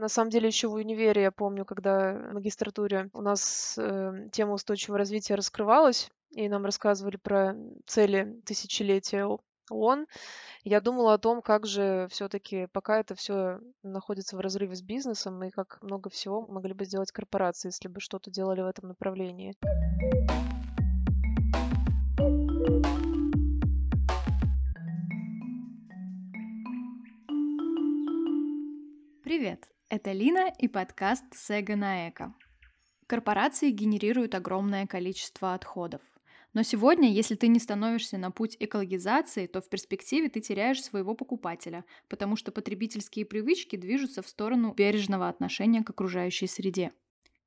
На 0.00 0.08
самом 0.08 0.30
деле 0.30 0.46
еще 0.46 0.68
в 0.68 0.72
универе, 0.72 1.20
я 1.20 1.30
помню, 1.30 1.66
когда 1.66 2.14
в 2.14 2.32
магистратуре 2.32 3.10
у 3.12 3.20
нас 3.20 3.76
э, 3.76 4.28
тема 4.32 4.54
устойчивого 4.54 4.96
развития 4.96 5.34
раскрывалась, 5.34 6.10
и 6.30 6.48
нам 6.48 6.64
рассказывали 6.64 7.18
про 7.18 7.54
цели 7.84 8.40
тысячелетия 8.46 9.26
ООН, 9.68 10.06
я 10.64 10.80
думала 10.80 11.12
о 11.12 11.18
том, 11.18 11.42
как 11.42 11.66
же 11.66 12.08
все-таки 12.10 12.66
пока 12.72 12.98
это 12.98 13.14
все 13.14 13.60
находится 13.82 14.38
в 14.38 14.40
разрыве 14.40 14.74
с 14.74 14.80
бизнесом, 14.80 15.44
и 15.44 15.50
как 15.50 15.82
много 15.82 16.08
всего 16.08 16.46
могли 16.46 16.72
бы 16.72 16.86
сделать 16.86 17.12
корпорации, 17.12 17.68
если 17.68 17.88
бы 17.88 18.00
что-то 18.00 18.30
делали 18.30 18.62
в 18.62 18.68
этом 18.68 18.88
направлении. 18.88 19.54
Привет! 29.22 29.68
Это 29.90 30.12
Лина 30.12 30.52
и 30.56 30.68
подкаст 30.68 31.24
Сега 31.32 31.74
на 31.74 32.08
Эко. 32.08 32.32
Корпорации 33.08 33.72
генерируют 33.72 34.36
огромное 34.36 34.86
количество 34.86 35.52
отходов. 35.52 36.00
Но 36.52 36.62
сегодня, 36.62 37.10
если 37.10 37.34
ты 37.34 37.48
не 37.48 37.58
становишься 37.58 38.16
на 38.16 38.30
путь 38.30 38.56
экологизации, 38.60 39.48
то 39.48 39.60
в 39.60 39.68
перспективе 39.68 40.28
ты 40.28 40.40
теряешь 40.40 40.80
своего 40.80 41.16
покупателя, 41.16 41.84
потому 42.08 42.36
что 42.36 42.52
потребительские 42.52 43.26
привычки 43.26 43.74
движутся 43.74 44.22
в 44.22 44.28
сторону 44.28 44.74
бережного 44.74 45.28
отношения 45.28 45.82
к 45.82 45.90
окружающей 45.90 46.46
среде. 46.46 46.92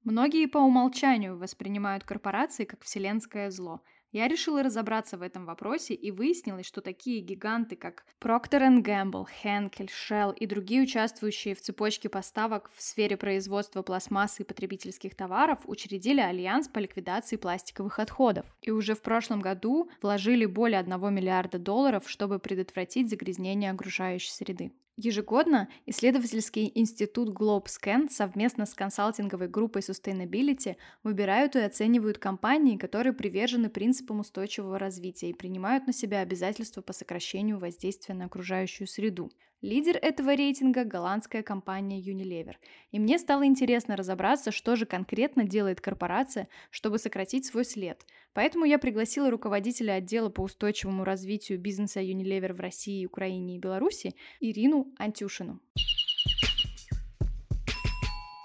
Многие 0.03 0.47
по 0.47 0.57
умолчанию 0.57 1.37
воспринимают 1.37 2.03
корпорации 2.03 2.65
как 2.65 2.83
вселенское 2.83 3.51
зло, 3.51 3.79
я 4.13 4.27
решила 4.27 4.61
разобраться 4.61 5.17
в 5.17 5.23
этом 5.23 5.45
вопросе 5.45 5.95
и 5.95 6.11
выяснилось, 6.11 6.67
что 6.67 6.81
такие 6.81 7.19
гиганты, 7.19 7.75
как 7.75 8.05
Procter 8.21 8.81
Gamble, 8.81 9.25
Henkel, 9.43 9.89
Shell 9.89 10.35
и 10.35 10.45
другие 10.45 10.83
участвующие 10.83 11.55
в 11.55 11.61
цепочке 11.61 12.09
поставок 12.09 12.69
в 12.75 12.81
сфере 12.81 13.17
производства 13.17 13.81
пластмассы 13.81 14.43
и 14.43 14.45
потребительских 14.45 15.15
товаров 15.15 15.59
учредили 15.65 16.21
альянс 16.21 16.67
по 16.67 16.77
ликвидации 16.77 17.37
пластиковых 17.37 17.97
отходов. 17.97 18.45
И 18.61 18.69
уже 18.69 18.93
в 18.93 19.01
прошлом 19.01 19.41
году 19.41 19.89
вложили 20.01 20.45
более 20.45 20.79
1 20.79 21.13
миллиарда 21.13 21.57
долларов, 21.57 22.03
чтобы 22.07 22.37
предотвратить 22.37 23.09
загрязнение 23.09 23.71
окружающей 23.71 24.31
среды. 24.31 24.71
Ежегодно 24.95 25.69
исследовательский 25.87 26.71
институт 26.75 27.29
GlobeScan 27.29 28.11
совместно 28.11 28.67
с 28.67 28.75
консалтинговой 28.75 29.47
группой 29.47 29.81
Sustainability 29.81 30.75
выбирают 31.01 31.55
и 31.55 31.61
оценивают 31.61 32.19
компании, 32.19 32.77
которые 32.77 33.13
привержены 33.13 33.69
принципам 33.69 34.19
устойчивого 34.19 34.77
развития 34.77 35.31
и 35.31 35.33
принимают 35.33 35.87
на 35.87 35.93
себя 35.93 36.19
обязательства 36.19 36.81
по 36.81 36.93
сокращению 36.93 37.57
воздействия 37.57 38.13
на 38.13 38.25
окружающую 38.25 38.87
среду. 38.87 39.31
Лидер 39.63 39.97
этого 39.99 40.35
рейтинга– 40.35 40.83
голландская 40.85 41.41
компания 41.41 41.99
Unilever. 41.99 42.55
И 42.91 42.99
мне 42.99 43.17
стало 43.17 43.47
интересно 43.47 43.95
разобраться, 43.95 44.51
что 44.51 44.75
же 44.75 44.85
конкретно 44.85 45.45
делает 45.45 45.81
корпорация, 45.81 46.49
чтобы 46.69 46.99
сократить 46.99 47.45
свой 47.45 47.65
след. 47.65 48.05
Поэтому 48.33 48.65
я 48.65 48.79
пригласила 48.79 49.29
руководителя 49.29 49.93
отдела 49.93 50.29
по 50.29 50.41
устойчивому 50.41 51.03
развитию 51.03 51.59
бизнеса 51.59 52.01
Unilever 52.01 52.53
в 52.53 52.59
России, 52.59 53.05
Украине 53.05 53.57
и 53.57 53.59
Беларуси 53.59 54.15
Ирину 54.39 54.91
Антюшину. 54.97 55.59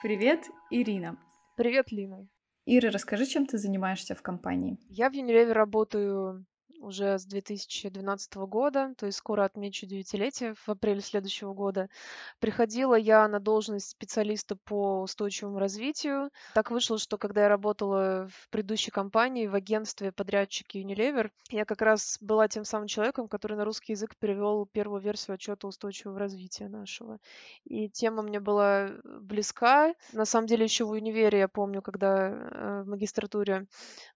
Привет, 0.03 0.45
Ирина. 0.71 1.19
Привет, 1.57 1.91
Лина. 1.91 2.29
Ира, 2.67 2.91
расскажи, 2.91 3.25
чем 3.27 3.47
ты 3.47 3.57
занимаешься 3.57 4.15
в 4.15 4.21
компании? 4.21 4.79
Я 4.91 5.09
в 5.09 5.15
Unilever 5.15 5.53
работаю 5.53 6.45
уже 6.81 7.19
с 7.19 7.25
2012 7.27 8.35
года, 8.37 8.95
то 8.97 9.07
есть 9.07 9.19
скоро 9.19 9.45
отмечу 9.45 9.87
девятилетие 9.87 10.55
в 10.55 10.69
апреле 10.69 11.01
следующего 11.01 11.53
года. 11.53 11.89
Приходила 12.41 12.95
я 12.95 13.27
на 13.29 13.41
должность 13.41 13.91
специалиста 13.91 14.57
по 14.57 15.03
устойчивому 15.03 15.59
развитию. 15.59 16.31
Так 16.55 16.71
вышло, 16.71 16.99
что 16.99 17.19
когда 17.19 17.43
я 17.43 17.49
работала 17.49 18.29
в 18.29 18.49
предыдущей 18.51 18.91
компании, 18.91 19.47
в 19.47 19.55
агентстве 19.55 20.13
подрядчики 20.13 20.79
Unilever, 20.79 21.31
я 21.51 21.65
как 21.65 21.83
раз 21.83 22.19
была 22.21 22.49
тем 22.49 22.65
самым 22.65 22.87
человеком, 22.89 23.29
который 23.29 23.57
на 23.57 23.65
русский 23.65 23.93
язык 23.93 24.17
перевел 24.17 24.67
первую 24.67 25.01
версию 25.01 25.35
отчета 25.35 25.67
устойчивого 25.67 26.19
развития 26.19 26.69
нашего. 26.69 27.19
И 27.65 27.89
тема 27.89 28.23
мне 28.23 28.41
была 28.41 28.91
близка. 29.05 29.95
На 30.13 30.25
самом 30.25 30.47
деле 30.47 30.65
еще 30.65 30.85
в 30.85 30.91
универе, 30.91 31.41
я 31.41 31.49
помню, 31.49 31.83
когда 31.83 32.29
э, 32.29 32.83
в 32.85 32.89
магистратуре 32.89 33.67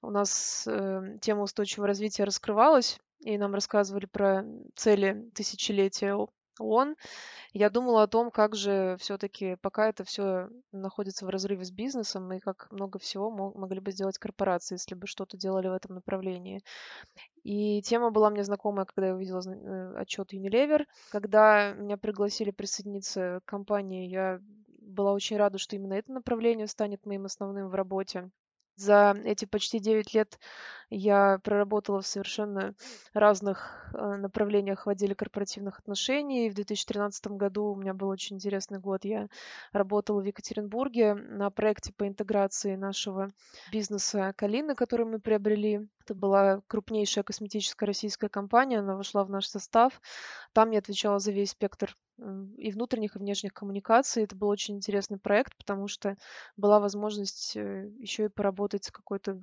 у 0.00 0.10
нас 0.10 0.64
э, 0.66 1.18
тема 1.20 1.42
устойчивого 1.42 1.86
развития 1.86 2.24
раскрывалась, 2.24 2.51
открывалась, 2.52 3.00
и 3.20 3.38
нам 3.38 3.54
рассказывали 3.54 4.06
про 4.06 4.44
цели 4.76 5.30
тысячелетия 5.34 6.14
ООН, 6.58 6.96
я 7.54 7.70
думала 7.70 8.02
о 8.02 8.06
том, 8.06 8.30
как 8.30 8.54
же 8.54 8.96
все-таки 9.00 9.56
пока 9.62 9.88
это 9.88 10.04
все 10.04 10.48
находится 10.70 11.24
в 11.24 11.30
разрыве 11.30 11.64
с 11.64 11.70
бизнесом, 11.70 12.30
и 12.32 12.40
как 12.40 12.70
много 12.70 12.98
всего 12.98 13.30
могли 13.30 13.80
бы 13.80 13.90
сделать 13.90 14.18
корпорации, 14.18 14.74
если 14.74 14.94
бы 14.94 15.06
что-то 15.06 15.38
делали 15.38 15.68
в 15.68 15.72
этом 15.72 15.94
направлении. 15.94 16.60
И 17.42 17.80
тема 17.82 18.10
была 18.10 18.28
мне 18.28 18.44
знакомая, 18.44 18.84
когда 18.84 19.08
я 19.08 19.14
увидела 19.14 19.40
э, 19.46 19.94
отчет 19.96 20.34
Unilever. 20.34 20.84
Когда 21.10 21.72
меня 21.72 21.96
пригласили 21.96 22.50
присоединиться 22.50 23.40
к 23.44 23.48
компании, 23.48 24.08
я 24.08 24.40
была 24.78 25.12
очень 25.12 25.38
рада, 25.38 25.56
что 25.56 25.76
именно 25.76 25.94
это 25.94 26.12
направление 26.12 26.66
станет 26.66 27.06
моим 27.06 27.24
основным 27.24 27.68
в 27.68 27.74
работе. 27.74 28.30
За 28.76 29.14
эти 29.24 29.44
почти 29.44 29.78
9 29.78 30.14
лет 30.14 30.38
я 30.94 31.38
проработала 31.42 32.02
в 32.02 32.06
совершенно 32.06 32.74
разных 33.14 33.90
э, 33.94 34.16
направлениях 34.16 34.84
в 34.84 34.90
отделе 34.90 35.14
корпоративных 35.14 35.78
отношений. 35.78 36.50
В 36.50 36.54
2013 36.54 37.28
году 37.28 37.66
у 37.72 37.76
меня 37.76 37.94
был 37.94 38.08
очень 38.08 38.36
интересный 38.36 38.78
год. 38.78 39.04
Я 39.04 39.28
работала 39.72 40.20
в 40.20 40.24
Екатеринбурге 40.24 41.14
на 41.14 41.50
проекте 41.50 41.92
по 41.92 42.06
интеграции 42.06 42.76
нашего 42.76 43.30
бизнеса 43.72 44.34
Калины, 44.36 44.74
который 44.74 45.06
мы 45.06 45.18
приобрели. 45.18 45.88
Это 46.04 46.14
была 46.14 46.60
крупнейшая 46.66 47.24
косметическая 47.24 47.86
российская 47.86 48.28
компания, 48.28 48.80
она 48.80 48.96
вошла 48.96 49.24
в 49.24 49.30
наш 49.30 49.46
состав. 49.46 50.00
Там 50.52 50.70
я 50.72 50.80
отвечала 50.80 51.18
за 51.18 51.32
весь 51.32 51.50
спектр 51.50 51.96
и 52.56 52.70
внутренних, 52.70 53.16
и 53.16 53.18
внешних 53.18 53.52
коммуникаций. 53.52 54.24
Это 54.24 54.36
был 54.36 54.48
очень 54.48 54.76
интересный 54.76 55.18
проект, 55.18 55.56
потому 55.56 55.88
что 55.88 56.16
была 56.56 56.80
возможность 56.80 57.56
э, 57.56 57.90
еще 57.98 58.26
и 58.26 58.28
поработать 58.28 58.84
с 58.84 58.90
какой-то 58.90 59.40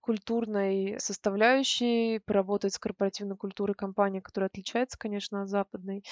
культурной 0.00 0.98
составляющей, 0.98 2.20
поработать 2.20 2.74
с 2.74 2.78
корпоративной 2.78 3.36
культурой 3.36 3.74
компании, 3.74 4.20
которая 4.20 4.48
отличается, 4.48 4.98
конечно, 4.98 5.42
от 5.42 5.48
западной. 5.48 6.04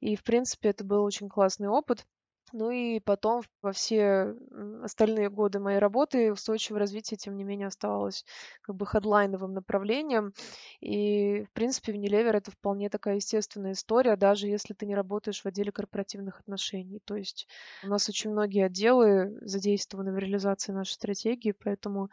И, 0.00 0.16
в 0.16 0.22
принципе, 0.22 0.70
это 0.70 0.84
был 0.84 1.02
очень 1.02 1.28
классный 1.28 1.68
опыт. 1.68 2.06
Ну 2.52 2.70
и 2.70 3.00
потом 3.00 3.42
во 3.62 3.72
все 3.72 4.34
остальные 4.82 5.28
годы 5.30 5.58
моей 5.58 5.78
работы 5.78 6.32
устойчивое 6.32 6.78
развитие, 6.78 7.18
тем 7.18 7.36
не 7.36 7.42
менее, 7.42 7.66
оставалось 7.66 8.24
как 8.62 8.76
бы 8.76 8.86
хедлайновым 8.86 9.54
направлением. 9.54 10.32
И, 10.80 11.44
в 11.44 11.52
принципе, 11.52 11.92
в 11.92 11.96
Unilever 11.96 12.30
это 12.32 12.50
вполне 12.52 12.90
такая 12.90 13.16
естественная 13.16 13.72
история, 13.72 14.16
даже 14.16 14.46
если 14.46 14.72
ты 14.74 14.86
не 14.86 14.94
работаешь 14.94 15.42
в 15.42 15.46
отделе 15.46 15.72
корпоративных 15.72 16.40
отношений. 16.40 17.00
То 17.04 17.16
есть 17.16 17.48
у 17.82 17.88
нас 17.88 18.08
очень 18.08 18.30
многие 18.30 18.64
отделы 18.66 19.36
задействованы 19.40 20.12
в 20.12 20.18
реализации 20.18 20.72
нашей 20.72 20.92
стратегии, 20.92 21.52
поэтому 21.52 22.08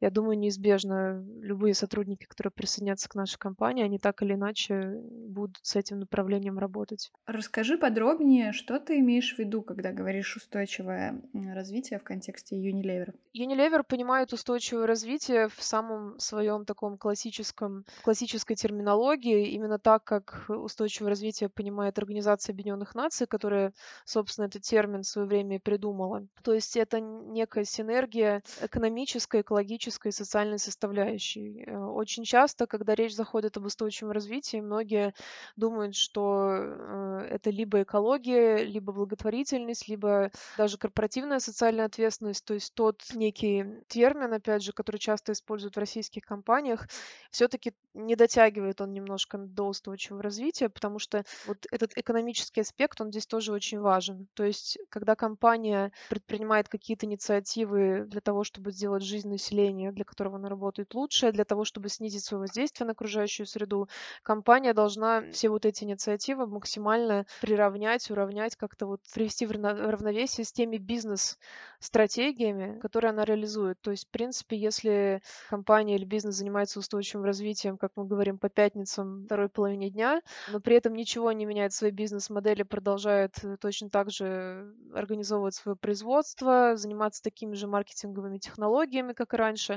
я 0.00 0.10
думаю, 0.10 0.38
неизбежно 0.38 1.24
любые 1.40 1.74
сотрудники, 1.74 2.24
которые 2.24 2.52
присоединятся 2.52 3.08
к 3.08 3.14
нашей 3.14 3.38
компании, 3.38 3.84
они 3.84 3.98
так 3.98 4.22
или 4.22 4.34
иначе 4.34 5.00
будут 5.02 5.58
с 5.62 5.74
этим 5.74 6.00
направлением 6.00 6.58
работать. 6.58 7.10
Расскажи 7.26 7.76
подробнее, 7.76 8.52
что 8.52 8.78
ты 8.78 8.98
имеешь 8.98 9.34
в 9.34 9.38
виду, 9.38 9.62
когда 9.62 9.92
говоришь 9.92 10.36
устойчивое 10.36 11.20
развитие 11.52 11.98
в 11.98 12.04
контексте 12.04 12.56
Unilever? 12.56 13.12
Unilever 13.36 13.82
понимает 13.82 14.32
устойчивое 14.32 14.86
развитие 14.86 15.48
в 15.48 15.62
самом 15.62 16.18
своем 16.18 16.64
таком 16.64 16.96
классическом, 16.96 17.84
классической 18.04 18.54
терминологии, 18.54 19.48
именно 19.48 19.78
так, 19.78 20.04
как 20.04 20.44
устойчивое 20.48 21.10
развитие 21.10 21.48
понимает 21.48 21.98
Организация 21.98 22.52
Объединенных 22.52 22.94
Наций, 22.94 23.26
которая, 23.26 23.72
собственно, 24.04 24.46
этот 24.46 24.62
термин 24.62 25.02
в 25.02 25.06
свое 25.06 25.26
время 25.26 25.58
придумала. 25.58 26.26
То 26.44 26.54
есть 26.54 26.76
это 26.76 27.00
некая 27.00 27.64
синергия 27.64 28.42
экономической, 28.62 29.40
экологической 29.40 29.87
экономической 29.88 30.08
и 30.08 30.12
социальной 30.12 30.58
составляющей. 30.58 31.64
Э, 31.66 31.78
очень 31.78 32.24
часто, 32.24 32.66
когда 32.66 32.94
речь 32.94 33.14
заходит 33.14 33.56
об 33.56 33.66
устойчивом 33.66 34.12
развитии, 34.12 34.60
многие 34.60 35.14
думают, 35.56 35.94
что 35.94 36.50
э, 36.52 37.28
это 37.30 37.50
либо 37.50 37.82
экология, 37.82 38.64
либо 38.64 38.92
благотворительность, 38.92 39.88
либо 39.88 40.30
даже 40.56 40.78
корпоративная 40.78 41.40
социальная 41.40 41.86
ответственность, 41.86 42.44
то 42.44 42.54
есть 42.54 42.74
тот 42.74 43.02
некий 43.14 43.64
термин, 43.88 44.32
опять 44.32 44.62
же, 44.62 44.72
который 44.72 44.98
часто 44.98 45.32
используют 45.32 45.76
в 45.76 45.78
российских 45.78 46.22
компаниях, 46.22 46.86
все-таки 47.30 47.72
не 47.94 48.16
дотягивает 48.16 48.80
он 48.80 48.92
немножко 48.92 49.38
до 49.38 49.68
устойчивого 49.68 50.22
развития, 50.22 50.68
потому 50.68 50.98
что 50.98 51.24
вот 51.46 51.66
этот 51.70 51.92
экономический 51.96 52.60
аспект, 52.60 53.00
он 53.00 53.10
здесь 53.10 53.26
тоже 53.26 53.52
очень 53.52 53.80
важен. 53.80 54.28
То 54.34 54.44
есть, 54.44 54.78
когда 54.90 55.14
компания 55.14 55.92
предпринимает 56.08 56.68
какие-то 56.68 57.06
инициативы 57.06 58.04
для 58.06 58.20
того, 58.20 58.44
чтобы 58.44 58.72
сделать 58.72 59.02
жизнь 59.02 59.28
населения 59.28 59.77
направление, 59.78 59.92
для 59.92 60.04
которого 60.04 60.36
она 60.36 60.48
работает, 60.48 60.94
лучшее. 60.94 61.32
Для 61.32 61.44
того, 61.44 61.64
чтобы 61.64 61.88
снизить 61.88 62.24
свое 62.24 62.40
воздействие 62.40 62.86
на 62.86 62.92
окружающую 62.92 63.46
среду, 63.46 63.88
компания 64.22 64.74
должна 64.74 65.22
все 65.32 65.48
вот 65.48 65.64
эти 65.64 65.84
инициативы 65.84 66.46
максимально 66.46 67.26
приравнять, 67.40 68.10
уравнять, 68.10 68.56
как-то 68.56 68.86
вот 68.86 69.00
привести 69.14 69.46
в 69.46 69.52
равновесие 69.52 70.44
с 70.44 70.52
теми 70.52 70.78
бизнес-стратегиями, 70.78 72.78
которые 72.80 73.10
она 73.10 73.24
реализует. 73.24 73.80
То 73.80 73.90
есть, 73.90 74.06
в 74.06 74.10
принципе, 74.10 74.56
если 74.56 75.22
компания 75.48 75.96
или 75.96 76.04
бизнес 76.04 76.36
занимается 76.36 76.78
устойчивым 76.78 77.24
развитием, 77.24 77.78
как 77.78 77.92
мы 77.96 78.04
говорим, 78.04 78.38
по 78.38 78.48
пятницам 78.48 79.24
второй 79.24 79.48
половине 79.48 79.90
дня, 79.90 80.20
но 80.52 80.60
при 80.60 80.76
этом 80.76 80.94
ничего 80.94 81.32
не 81.32 81.46
меняет 81.46 81.72
своей 81.72 81.92
бизнес-модели, 81.92 82.62
продолжает 82.62 83.44
э, 83.44 83.56
точно 83.60 83.90
так 83.90 84.10
же 84.10 84.72
организовывать 84.94 85.54
свое 85.54 85.76
производство, 85.76 86.76
заниматься 86.76 87.22
такими 87.22 87.54
же 87.54 87.66
маркетинговыми 87.66 88.38
технологиями, 88.38 89.12
как 89.12 89.34
и 89.34 89.36
раньше, 89.36 89.67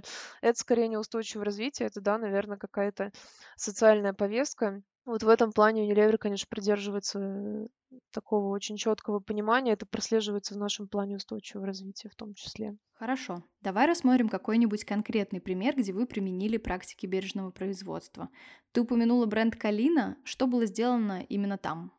это 0.41 0.59
скорее 0.59 0.87
не 0.87 0.97
устойчивое 0.97 1.45
развитие, 1.45 1.87
это, 1.87 2.01
да, 2.01 2.17
наверное, 2.17 2.57
какая-то 2.57 3.11
социальная 3.55 4.13
повестка. 4.13 4.81
Вот 5.05 5.23
в 5.23 5.29
этом 5.29 5.51
плане 5.51 5.89
Unilever, 5.89 6.17
конечно, 6.17 6.47
придерживается 6.49 7.67
такого 8.11 8.49
очень 8.49 8.77
четкого 8.77 9.19
понимания. 9.19 9.73
Это 9.73 9.85
прослеживается 9.85 10.53
в 10.53 10.57
нашем 10.57 10.87
плане 10.87 11.15
устойчивого 11.15 11.65
развития 11.65 12.09
в 12.09 12.15
том 12.15 12.33
числе. 12.35 12.77
Хорошо. 12.93 13.43
Давай 13.61 13.87
рассмотрим 13.87 14.29
какой-нибудь 14.29 14.85
конкретный 14.85 15.41
пример, 15.41 15.75
где 15.75 15.91
вы 15.91 16.05
применили 16.05 16.57
практики 16.57 17.07
бережного 17.07 17.49
производства. 17.49 18.29
Ты 18.73 18.81
упомянула 18.81 19.25
бренд 19.25 19.55
Калина. 19.55 20.17
Что 20.23 20.45
было 20.45 20.65
сделано 20.67 21.23
именно 21.27 21.57
там? 21.57 21.91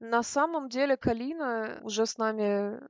На 0.00 0.22
самом 0.22 0.68
деле 0.70 0.96
Калина 0.96 1.80
уже 1.82 2.06
с 2.06 2.16
нами 2.16 2.80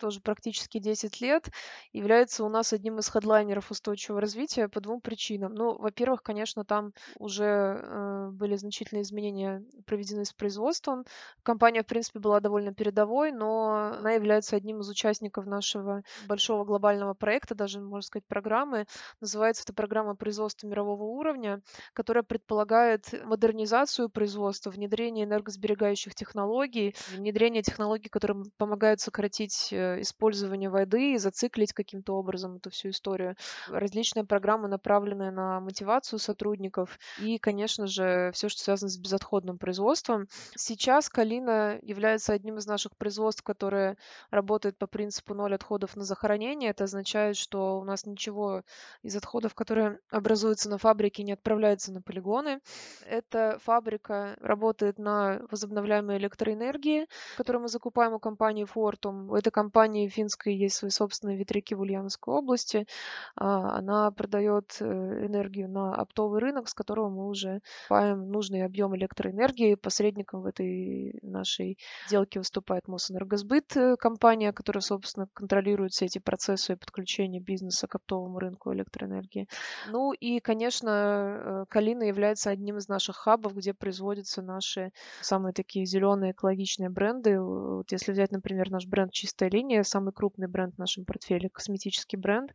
тоже 0.00 0.20
практически 0.20 0.78
10 0.78 1.20
лет, 1.20 1.50
является 1.92 2.42
у 2.44 2.48
нас 2.48 2.72
одним 2.72 2.98
из 2.98 3.08
хедлайнеров 3.08 3.70
устойчивого 3.70 4.20
развития 4.20 4.68
по 4.68 4.80
двум 4.80 5.00
причинам. 5.00 5.54
Ну, 5.54 5.76
во-первых, 5.78 6.22
конечно, 6.22 6.64
там 6.64 6.92
уже 7.18 7.44
э, 7.44 8.30
были 8.32 8.56
значительные 8.56 9.02
изменения 9.02 9.62
проведены 9.86 10.24
с 10.24 10.32
производством. 10.32 11.04
Компания, 11.42 11.82
в 11.82 11.86
принципе, 11.86 12.18
была 12.18 12.40
довольно 12.40 12.74
передовой, 12.74 13.30
но 13.30 13.94
она 13.98 14.12
является 14.12 14.56
одним 14.56 14.80
из 14.80 14.88
участников 14.88 15.46
нашего 15.46 16.02
большого 16.26 16.64
глобального 16.64 17.14
проекта, 17.14 17.54
даже, 17.54 17.80
можно 17.80 18.02
сказать, 18.02 18.26
программы. 18.26 18.86
Называется 19.20 19.64
эта 19.64 19.74
программа 19.74 20.16
производства 20.16 20.66
мирового 20.66 21.04
уровня, 21.04 21.60
которая 21.92 22.22
предполагает 22.22 23.12
модернизацию 23.24 24.08
производства, 24.08 24.70
внедрение 24.70 25.26
энергосберегающих 25.26 26.14
технологий, 26.14 26.94
внедрение 27.14 27.62
технологий, 27.62 28.08
которые 28.08 28.44
помогают 28.56 29.00
сократить 29.00 29.68
э, 29.96 30.00
использования 30.02 30.70
воды 30.70 31.14
и 31.14 31.18
зациклить 31.18 31.72
каким-то 31.72 32.14
образом 32.16 32.56
эту 32.56 32.70
всю 32.70 32.90
историю. 32.90 33.36
Различные 33.68 34.24
программы, 34.24 34.68
направленные 34.68 35.30
на 35.30 35.60
мотивацию 35.60 36.18
сотрудников 36.18 36.98
и, 37.18 37.38
конечно 37.38 37.86
же, 37.86 38.30
все, 38.32 38.48
что 38.48 38.62
связано 38.62 38.88
с 38.88 38.98
безотходным 38.98 39.58
производством. 39.58 40.28
Сейчас 40.56 41.08
Калина 41.08 41.78
является 41.82 42.32
одним 42.32 42.58
из 42.58 42.66
наших 42.66 42.96
производств, 42.96 43.42
которые 43.42 43.96
работает 44.30 44.76
по 44.78 44.86
принципу 44.86 45.34
ноль 45.34 45.54
отходов 45.54 45.96
на 45.96 46.04
захоронение. 46.04 46.70
Это 46.70 46.84
означает, 46.84 47.36
что 47.36 47.78
у 47.80 47.84
нас 47.84 48.06
ничего 48.06 48.62
из 49.02 49.16
отходов, 49.16 49.54
которые 49.54 49.98
образуются 50.10 50.68
на 50.68 50.78
фабрике, 50.78 51.22
не 51.22 51.32
отправляется 51.32 51.92
на 51.92 52.02
полигоны. 52.02 52.60
Эта 53.06 53.58
фабрика 53.64 54.36
работает 54.40 54.98
на 54.98 55.42
возобновляемой 55.50 56.18
электроэнергии, 56.18 57.06
которую 57.36 57.62
мы 57.62 57.68
закупаем 57.68 58.12
у 58.12 58.18
компании 58.18 58.66
Fortum. 58.66 59.30
У 59.30 59.34
этой 59.34 59.50
компании 59.80 60.08
финской 60.08 60.54
есть 60.54 60.76
свои 60.76 60.90
собственные 60.90 61.38
ветряки 61.38 61.74
в 61.74 61.80
Ульяновской 61.80 62.34
области. 62.34 62.86
А, 63.34 63.78
она 63.78 64.10
продает 64.10 64.76
э, 64.80 64.84
энергию 64.84 65.70
на 65.70 65.94
оптовый 65.94 66.40
рынок, 66.40 66.68
с 66.68 66.74
которого 66.74 67.08
мы 67.08 67.26
уже 67.26 67.60
покупаем 67.88 68.30
нужный 68.30 68.62
объем 68.62 68.94
электроэнергии. 68.94 69.76
Посредником 69.76 70.42
в 70.42 70.46
этой 70.46 71.18
нашей 71.22 71.78
сделке 72.08 72.40
выступает 72.40 72.88
Мосэнергосбыт, 72.88 73.74
э, 73.76 73.96
компания, 73.96 74.52
которая, 74.52 74.82
собственно, 74.82 75.28
контролирует 75.32 75.92
все 75.92 76.04
эти 76.04 76.18
процессы 76.18 76.76
подключения 76.76 77.40
бизнеса 77.40 77.86
к 77.86 77.94
оптовому 77.94 78.38
рынку 78.38 78.74
электроэнергии. 78.74 79.48
Ну 79.88 80.12
и, 80.12 80.40
конечно, 80.40 80.90
э, 80.90 81.64
Калина 81.70 82.02
является 82.02 82.50
одним 82.50 82.76
из 82.76 82.88
наших 82.88 83.16
хабов, 83.16 83.54
где 83.54 83.72
производятся 83.72 84.42
наши 84.42 84.92
самые 85.22 85.54
такие 85.54 85.86
зеленые 85.86 86.32
экологичные 86.32 86.90
бренды. 86.90 87.40
Вот 87.40 87.90
если 87.92 88.12
взять, 88.12 88.30
например, 88.30 88.70
наш 88.70 88.86
бренд 88.86 89.12
«Чистая 89.12 89.48
линия», 89.48 89.69
Евгения, 89.70 89.84
самый 89.84 90.12
крупный 90.12 90.48
бренд 90.48 90.74
в 90.74 90.78
нашем 90.78 91.04
портфеле, 91.04 91.48
косметический 91.48 92.18
бренд. 92.18 92.50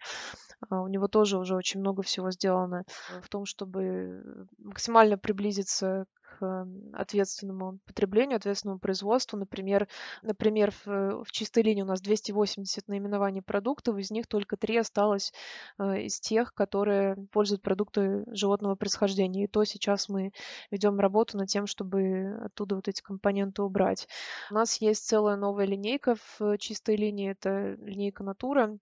А, 0.70 0.82
у 0.82 0.88
него 0.88 1.08
тоже 1.08 1.38
уже 1.38 1.56
очень 1.56 1.80
много 1.80 2.02
всего 2.02 2.30
сделано 2.32 2.84
в 3.22 3.30
том, 3.30 3.46
чтобы 3.46 4.48
максимально 4.58 5.18
приблизиться 5.18 6.08
к 6.40 6.68
ответственному 6.94 7.80
потреблению, 7.86 8.38
ответственному 8.38 8.80
производству. 8.80 9.38
Например, 9.38 9.88
например 10.22 10.72
в, 10.86 11.24
в 11.24 11.32
чистой 11.32 11.64
линии 11.64 11.82
у 11.82 11.86
нас 11.86 12.02
280 12.02 12.88
наименований 12.88 13.42
продуктов, 13.42 13.98
из 13.98 14.12
них 14.12 14.28
только 14.28 14.58
три 14.58 14.78
осталось 14.78 15.34
э, 15.78 16.02
из 16.02 16.20
тех, 16.20 16.54
которые 16.54 17.16
пользуют 17.32 17.62
продукты 17.62 18.24
животного 18.28 18.76
происхождения. 18.76 19.46
И 19.46 19.48
то 19.48 19.64
сейчас 19.64 20.10
мы 20.10 20.32
ведем 20.72 21.00
работу 21.00 21.38
над 21.38 21.48
тем, 21.48 21.68
чтобы 21.68 22.40
оттуда 22.44 22.76
вот 22.76 22.88
эти 22.88 23.02
компоненты 23.02 23.62
убрать. 23.62 24.08
У 24.52 24.54
нас 24.54 24.82
есть 24.82 25.08
целая 25.08 25.36
новая 25.36 25.66
линейка 25.66 26.16
в 26.40 26.58
чистой 26.58 26.96
линии, 26.96 27.32
это 27.32 27.76
линейка 27.80 28.24
Натура, 28.24 28.78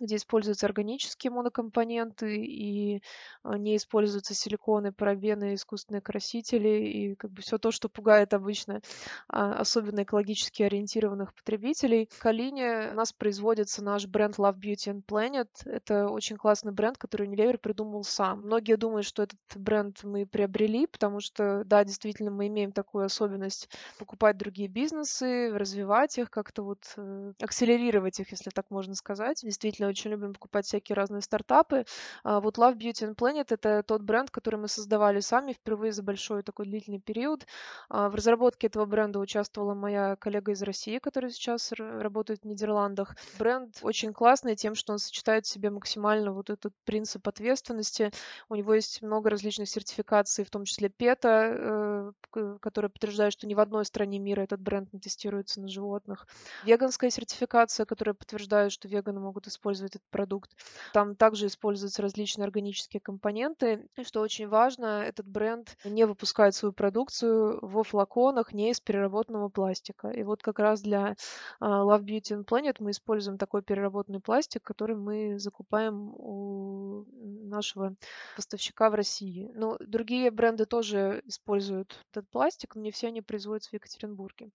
где 0.00 0.16
используются 0.16 0.66
органические 0.66 1.30
монокомпоненты 1.30 2.44
и 2.44 3.02
а, 3.42 3.58
не 3.58 3.76
используются 3.76 4.34
силиконы, 4.34 4.92
парабены, 4.92 5.54
искусственные 5.54 6.00
красители 6.00 6.68
и 6.68 7.14
как 7.14 7.30
бы 7.32 7.42
все 7.42 7.58
то, 7.58 7.70
что 7.70 7.88
пугает 7.88 8.34
обычно 8.34 8.80
а, 9.28 9.54
особенно 9.54 10.02
экологически 10.02 10.62
ориентированных 10.62 11.34
потребителей. 11.34 12.08
В 12.10 12.18
Калине 12.18 12.90
у 12.92 12.94
нас 12.94 13.12
производится 13.12 13.82
наш 13.82 14.06
бренд 14.06 14.38
Love 14.38 14.58
Beauty 14.58 14.92
and 14.92 15.04
Planet. 15.04 15.48
Это 15.64 16.08
очень 16.08 16.36
классный 16.36 16.72
бренд, 16.72 16.98
который 16.98 17.28
Unilever 17.28 17.58
придумал 17.58 18.04
сам. 18.04 18.42
Многие 18.42 18.76
думают, 18.76 19.06
что 19.06 19.22
этот 19.22 19.38
бренд 19.54 20.02
мы 20.02 20.26
приобрели, 20.26 20.86
потому 20.86 21.20
что, 21.20 21.64
да, 21.64 21.84
действительно, 21.84 22.30
мы 22.30 22.48
имеем 22.48 22.72
такую 22.72 23.04
особенность 23.04 23.68
покупать 23.98 24.36
другие 24.36 24.68
бизнесы, 24.68 25.50
развивать 25.52 26.18
их, 26.18 26.30
как-то 26.30 26.62
вот 26.62 26.80
э, 26.96 27.32
акселерировать 27.40 28.20
их, 28.20 28.30
если 28.30 28.50
так 28.50 28.70
можно 28.70 28.94
сказать. 28.94 29.40
Действительно, 29.42 29.81
действительно 29.82 29.88
очень 29.88 30.10
любим 30.10 30.34
покупать 30.34 30.66
всякие 30.66 30.96
разные 30.96 31.22
стартапы. 31.22 31.84
А, 32.24 32.40
вот 32.40 32.58
Love 32.58 32.76
Beauty 32.76 33.08
and 33.08 33.14
Planet— 33.14 33.46
это 33.48 33.82
тот 33.82 34.02
бренд, 34.02 34.30
который 34.30 34.56
мы 34.56 34.68
создавали 34.68 35.20
сами 35.20 35.52
впервые 35.52 35.92
за 35.92 36.02
большой 36.02 36.42
такой 36.42 36.66
длительный 36.66 37.00
период. 37.00 37.46
А, 37.88 38.08
в 38.08 38.14
разработке 38.14 38.68
этого 38.68 38.86
бренда 38.86 39.18
участвовала 39.18 39.74
моя 39.74 40.16
коллега 40.16 40.52
из 40.52 40.62
России, 40.62 40.98
которая 40.98 41.30
сейчас 41.30 41.72
работает 41.72 42.42
в 42.42 42.46
Нидерландах. 42.46 43.16
Бренд 43.38 43.78
очень 43.82 44.12
классный 44.12 44.56
тем, 44.56 44.74
что 44.74 44.92
он 44.92 44.98
сочетает 44.98 45.46
в 45.46 45.48
себе 45.48 45.70
максимально 45.70 46.32
вот 46.32 46.50
этот 46.50 46.72
принцип 46.84 47.26
ответственности. 47.26 48.10
У 48.48 48.54
него 48.54 48.74
есть 48.74 49.02
много 49.02 49.30
различных 49.30 49.68
сертификаций, 49.68 50.44
в 50.44 50.50
том 50.50 50.64
числе 50.64 50.88
PETA, 50.88 52.12
э, 52.32 52.58
которая 52.60 52.88
подтверждает, 52.88 53.32
что 53.32 53.46
ни 53.46 53.54
в 53.54 53.60
одной 53.60 53.84
стране 53.84 54.18
мира 54.18 54.42
этот 54.42 54.60
бренд 54.60 54.92
не 54.92 55.00
тестируется 55.00 55.60
на 55.60 55.68
животных. 55.68 56.26
Веганская 56.64 57.10
сертификация, 57.10 57.86
которая 57.86 58.14
подтверждает, 58.14 58.72
что 58.72 58.88
веганы 58.88 59.20
могут 59.20 59.46
использовать 59.46 59.71
использовать 59.72 59.96
этот 59.96 60.10
продукт. 60.10 60.50
Там 60.92 61.16
также 61.16 61.46
используются 61.46 62.02
различные 62.02 62.44
органические 62.44 63.00
компоненты. 63.00 63.86
И 63.96 64.04
что 64.04 64.20
очень 64.20 64.48
важно, 64.48 65.02
этот 65.02 65.26
бренд 65.26 65.76
не 65.84 66.06
выпускает 66.06 66.54
свою 66.54 66.72
продукцию 66.72 67.58
во 67.62 67.82
флаконах 67.82 68.52
не 68.52 68.70
из 68.70 68.80
переработанного 68.80 69.48
пластика. 69.48 70.08
И 70.08 70.22
вот 70.22 70.42
как 70.42 70.58
раз 70.58 70.82
для 70.82 71.16
а, 71.60 71.84
Love 71.84 72.04
Beauty 72.04 72.38
and 72.38 72.44
Planet 72.44 72.76
мы 72.80 72.90
используем 72.90 73.38
такой 73.38 73.62
переработанный 73.62 74.20
пластик, 74.20 74.62
который 74.62 74.96
мы 74.96 75.38
закупаем 75.38 76.14
у 76.16 77.04
нашего 77.48 77.94
поставщика 78.36 78.90
в 78.90 78.94
России. 78.94 79.50
Но 79.54 79.78
другие 79.80 80.30
бренды 80.30 80.66
тоже 80.66 81.22
используют 81.24 81.98
этот 82.10 82.28
пластик, 82.30 82.74
но 82.74 82.82
не 82.82 82.90
все 82.90 83.08
они 83.08 83.22
производятся 83.22 83.70
в 83.70 83.74
Екатеринбурге. 83.74 84.50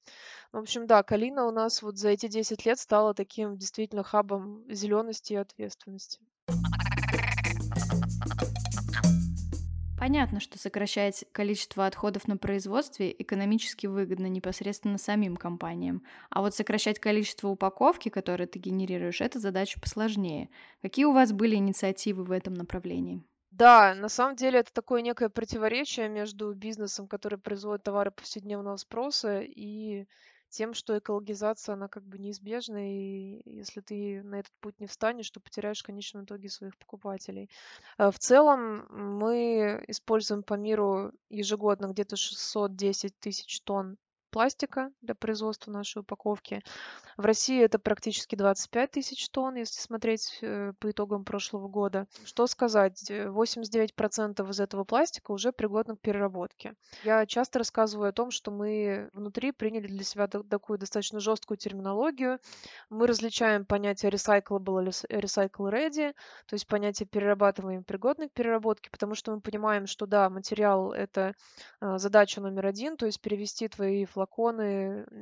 В 0.51 0.57
общем, 0.57 0.87
да, 0.87 1.01
Калина 1.03 1.47
у 1.47 1.51
нас 1.51 1.81
вот 1.81 1.97
за 1.97 2.09
эти 2.09 2.27
10 2.27 2.65
лет 2.65 2.79
стала 2.79 3.13
таким 3.13 3.57
действительно 3.57 4.03
хабом 4.03 4.63
зеленого 4.69 5.06
зелености 5.07 5.33
и 5.33 5.35
ответственности. 5.37 6.19
Понятно, 9.99 10.39
что 10.39 10.59
сокращать 10.59 11.25
количество 11.31 11.85
отходов 11.85 12.27
на 12.27 12.37
производстве 12.37 13.13
экономически 13.17 13.87
выгодно 13.87 14.27
непосредственно 14.27 14.97
самим 14.97 15.35
компаниям. 15.35 16.03
А 16.29 16.41
вот 16.41 16.53
сокращать 16.53 16.99
количество 16.99 17.47
упаковки, 17.49 18.09
которое 18.09 18.45
ты 18.45 18.59
генерируешь, 18.59 19.21
это 19.21 19.39
задача 19.39 19.79
посложнее. 19.81 20.49
Какие 20.81 21.05
у 21.05 21.13
вас 21.13 21.33
были 21.33 21.55
инициативы 21.55 22.23
в 22.23 22.31
этом 22.31 22.53
направлении? 22.53 23.23
Да, 23.51 23.95
на 23.95 24.07
самом 24.07 24.35
деле 24.35 24.59
это 24.59 24.71
такое 24.71 25.01
некое 25.01 25.29
противоречие 25.29 26.09
между 26.09 26.53
бизнесом, 26.53 27.07
который 27.07 27.39
производит 27.39 27.83
товары 27.83 28.11
повседневного 28.11 28.77
спроса, 28.77 29.41
и 29.41 30.05
тем, 30.49 30.73
что 30.73 30.97
экологизация, 30.97 31.73
она 31.73 31.87
как 31.87 32.03
бы 32.03 32.17
неизбежна, 32.17 32.77
и 32.77 33.41
если 33.45 33.81
ты 33.81 34.23
на 34.23 34.39
этот 34.39 34.53
путь 34.59 34.79
не 34.79 34.87
встанешь, 34.87 35.29
то 35.29 35.39
потеряешь 35.39 35.81
в 35.81 35.85
конечном 35.85 36.25
итоге 36.25 36.49
своих 36.49 36.77
покупателей. 36.77 37.49
Э, 37.97 38.11
в 38.11 38.19
целом 38.19 38.85
мы 38.89 39.83
используем 39.87 40.43
по 40.43 40.55
миру 40.55 41.11
ежегодно 41.29 41.87
где-то 41.87 42.15
610 42.15 43.17
тысяч 43.19 43.61
тонн 43.61 43.97
пластика 44.37 44.91
для 45.01 45.15
производства 45.15 45.71
нашей 45.71 46.01
упаковки. 46.01 46.61
В 47.17 47.25
России 47.25 47.59
это 47.59 47.79
практически 47.79 48.35
25 48.35 48.91
тысяч 48.91 49.27
тонн, 49.31 49.55
если 49.55 49.81
смотреть 49.81 50.37
э, 50.43 50.73
по 50.77 50.91
итогам 50.91 51.23
прошлого 51.23 51.67
года. 51.67 52.05
Что 52.23 52.45
сказать, 52.45 53.09
89% 53.09 54.47
из 54.47 54.59
этого 54.59 54.83
пластика 54.83 55.31
уже 55.31 55.51
пригодны 55.51 55.95
к 55.95 56.01
переработке. 56.01 56.75
Я 57.03 57.25
часто 57.25 57.57
рассказываю 57.57 58.09
о 58.09 58.11
том, 58.11 58.29
что 58.29 58.51
мы 58.51 59.09
внутри 59.13 59.51
приняли 59.51 59.87
для 59.87 60.03
себя 60.03 60.27
такую 60.27 60.77
достаточно 60.77 61.19
жесткую 61.19 61.57
терминологию. 61.57 62.37
Мы 62.91 63.07
различаем 63.07 63.65
понятие 63.65 64.11
recyclable 64.11 64.83
или 64.83 64.91
recycle 65.19 65.71
ready, 65.71 66.13
то 66.45 66.53
есть 66.53 66.67
понятие 66.67 67.07
перерабатываем 67.07 67.83
пригодный 67.83 68.29
к 68.29 68.33
переработке, 68.33 68.91
потому 68.91 69.15
что 69.15 69.33
мы 69.33 69.41
понимаем, 69.41 69.87
что 69.87 70.05
да, 70.05 70.29
материал— 70.29 70.91
это 70.93 71.33
э, 71.81 71.97
задача 71.97 72.39
номер 72.39 72.67
один, 72.67 72.97
то 72.97 73.07
есть 73.07 73.19
перевести 73.19 73.67
твои 73.67 74.05
флаконы, 74.05 74.26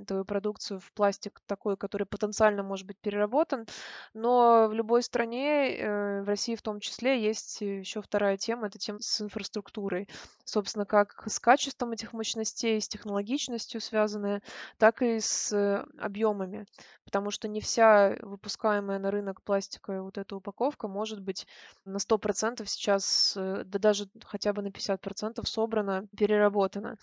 твою 0.05 0.25
продукцию 0.25 0.79
в 0.79 0.91
пластик 0.93 1.41
такой, 1.45 1.77
который 1.77 2.05
потенциально 2.05 2.63
может 2.63 2.85
быть 2.85 2.97
переработан. 2.97 3.65
Но 4.13 4.67
в 4.67 4.73
любой 4.73 5.03
стране, 5.03 5.77
э, 5.77 6.21
в 6.21 6.27
России 6.27 6.55
в 6.55 6.61
том 6.61 6.79
числе, 6.79 7.21
есть 7.21 7.61
еще 7.61 8.01
вторая 8.01 8.37
тема, 8.37 8.67
это 8.67 8.77
тема 8.77 8.99
с 9.01 9.21
инфраструктурой. 9.21 10.07
Собственно, 10.43 10.85
как 10.85 11.23
с 11.27 11.39
качеством 11.39 11.91
этих 11.91 12.13
мощностей, 12.13 12.79
с 12.79 12.87
технологичностью 12.87 13.81
связанная, 13.81 14.41
так 14.77 15.01
и 15.01 15.19
с 15.19 15.85
объемами. 15.97 16.65
Потому 17.05 17.31
что 17.31 17.47
не 17.47 17.61
вся 17.61 18.15
выпускаемая 18.21 18.99
на 18.99 19.11
рынок 19.11 19.41
пластиковая 19.43 20.01
вот 20.01 20.17
эта 20.17 20.35
упаковка 20.35 20.87
может 20.87 21.21
быть 21.21 21.47
на 21.85 21.97
100% 21.97 22.65
сейчас, 22.65 23.33
э, 23.37 23.63
да 23.65 23.79
даже 23.79 24.07
хотя 24.23 24.53
бы 24.53 24.61
на 24.61 24.71
50% 24.71 25.47
собрана, 25.47 26.07
переработана. 26.17 26.97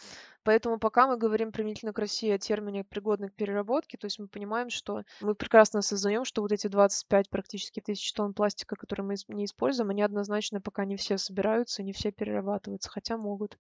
Поэтому 0.45 0.79
пока 0.79 1.07
мы 1.07 1.17
говорим 1.17 1.53
применительно 1.53 1.93
к 1.93 1.99
России 1.99 2.31
о 2.31 2.39
термине 2.39 2.85
пригодный 2.85 3.29
к 3.29 3.35
переработке, 3.35 3.97
то 3.97 4.07
есть 4.07 4.19
мы 4.19 4.29
понимаем, 4.29 4.71
что 4.71 5.03
мы 5.21 5.35
прекрасно 5.35 5.81
осознаем, 5.81 6.25
что 6.25 6.43
вот 6.43 6.53
эти 6.53 6.67
25 6.67 7.31
практически 7.31 7.81
тысяч 7.81 8.13
тонн 8.13 8.35
пластика, 8.35 8.77
которые 8.77 9.07
мы 9.07 9.15
не 9.29 9.45
используем, 9.45 9.91
они 9.91 10.03
однозначно 10.03 10.61
пока 10.61 10.85
не 10.85 10.97
все 10.97 11.19
собираются, 11.19 11.83
не 11.83 11.93
все 11.93 12.11
перерабатываются, 12.11 12.91
хотя 12.91 13.17
могут 13.17 13.59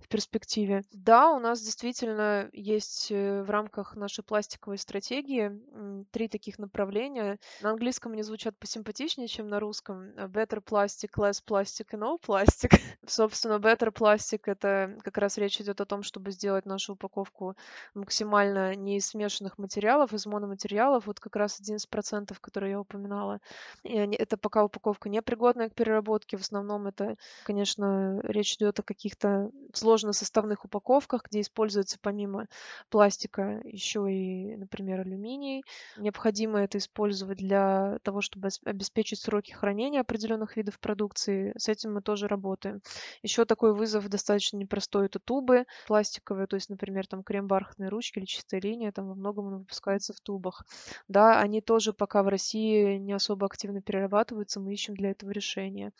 в 0.00 0.08
перспективе. 0.08 0.84
Да, 0.92 1.30
у 1.30 1.38
нас 1.38 1.60
действительно 1.60 2.48
есть 2.52 3.10
э, 3.10 3.42
в 3.42 3.50
рамках 3.50 3.96
нашей 3.96 4.24
пластиковой 4.24 4.78
стратегии 4.78 5.52
три 6.10 6.28
таких 6.28 6.58
направления. 6.58 7.38
На 7.62 7.70
английском 7.70 8.12
они 8.12 8.22
звучат 8.22 8.56
посимпатичнее, 8.58 9.28
чем 9.28 9.48
на 9.48 9.60
русском. 9.60 10.10
Better 10.16 10.62
plastic, 10.62 11.10
less 11.16 11.42
plastic 11.46 11.88
и 11.92 11.96
no 11.96 12.16
plastic. 12.20 12.80
Собственно, 13.06 13.54
better 13.54 13.92
plastic— 13.92 14.42
это 14.46 14.98
как 15.02 15.18
раз 15.18 15.38
речь 15.38 15.60
идет 15.60 15.80
о 15.80 15.86
том, 15.86 16.02
что 16.02 16.15
чтобы 16.16 16.30
сделать 16.30 16.64
нашу 16.64 16.94
упаковку 16.94 17.56
максимально 17.94 18.74
не 18.74 18.96
из 18.96 19.08
смешанных 19.08 19.58
материалов, 19.58 20.14
из 20.14 20.24
мономатериалов, 20.24 21.06
вот 21.06 21.20
как 21.20 21.36
раз 21.36 21.60
11%, 21.60 22.34
которые 22.40 22.70
я 22.70 22.80
упоминала. 22.80 23.40
И 23.82 23.98
они, 23.98 24.16
это 24.16 24.38
пока 24.38 24.64
упаковка 24.64 25.10
непригодная 25.10 25.68
к 25.68 25.74
переработке. 25.74 26.38
В 26.38 26.40
основном 26.40 26.86
это, 26.86 27.16
конечно, 27.44 28.18
речь 28.22 28.54
идет 28.54 28.80
о 28.80 28.82
каких-то 28.82 29.50
сложносоставных 29.74 30.64
упаковках, 30.64 31.24
где 31.24 31.42
используется 31.42 31.98
помимо 32.00 32.46
пластика 32.88 33.60
еще 33.64 34.10
и, 34.10 34.56
например, 34.56 35.00
алюминий. 35.00 35.64
Необходимо 35.98 36.60
это 36.60 36.78
использовать 36.78 37.36
для 37.36 37.98
того, 38.04 38.22
чтобы 38.22 38.48
обеспечить 38.64 39.20
сроки 39.20 39.52
хранения 39.52 40.00
определенных 40.00 40.56
видов 40.56 40.80
продукции. 40.80 41.52
С 41.58 41.68
этим 41.68 41.92
мы 41.92 42.00
тоже 42.00 42.26
работаем. 42.26 42.80
Еще 43.22 43.44
такой 43.44 43.74
вызов 43.74 44.08
достаточно 44.08 44.56
непростой— 44.56 45.06
это 45.06 45.18
тубы. 45.26 45.66
Пластик 45.86 46.05
пластиковые, 46.06 46.46
то 46.46 46.54
есть, 46.54 46.70
например, 46.70 47.06
там 47.06 47.22
крем-бархатные 47.22 47.88
ручки 47.88 48.18
или 48.18 48.26
чистая 48.26 48.60
линия, 48.60 48.92
там 48.92 49.08
во 49.08 49.14
многом 49.14 49.58
выпускается 49.58 50.12
в 50.12 50.20
тубах. 50.20 50.64
Да, 51.08 51.40
они 51.40 51.60
тоже 51.60 51.92
пока 51.92 52.22
в 52.22 52.28
России 52.28 52.96
не 52.98 53.12
особо 53.12 53.46
активно 53.46 53.82
перерабатываются, 53.82 54.60
мы 54.60 54.72
ищем 54.72 54.94
для 54.94 55.10
этого 55.10 55.30
решения. 55.30 55.92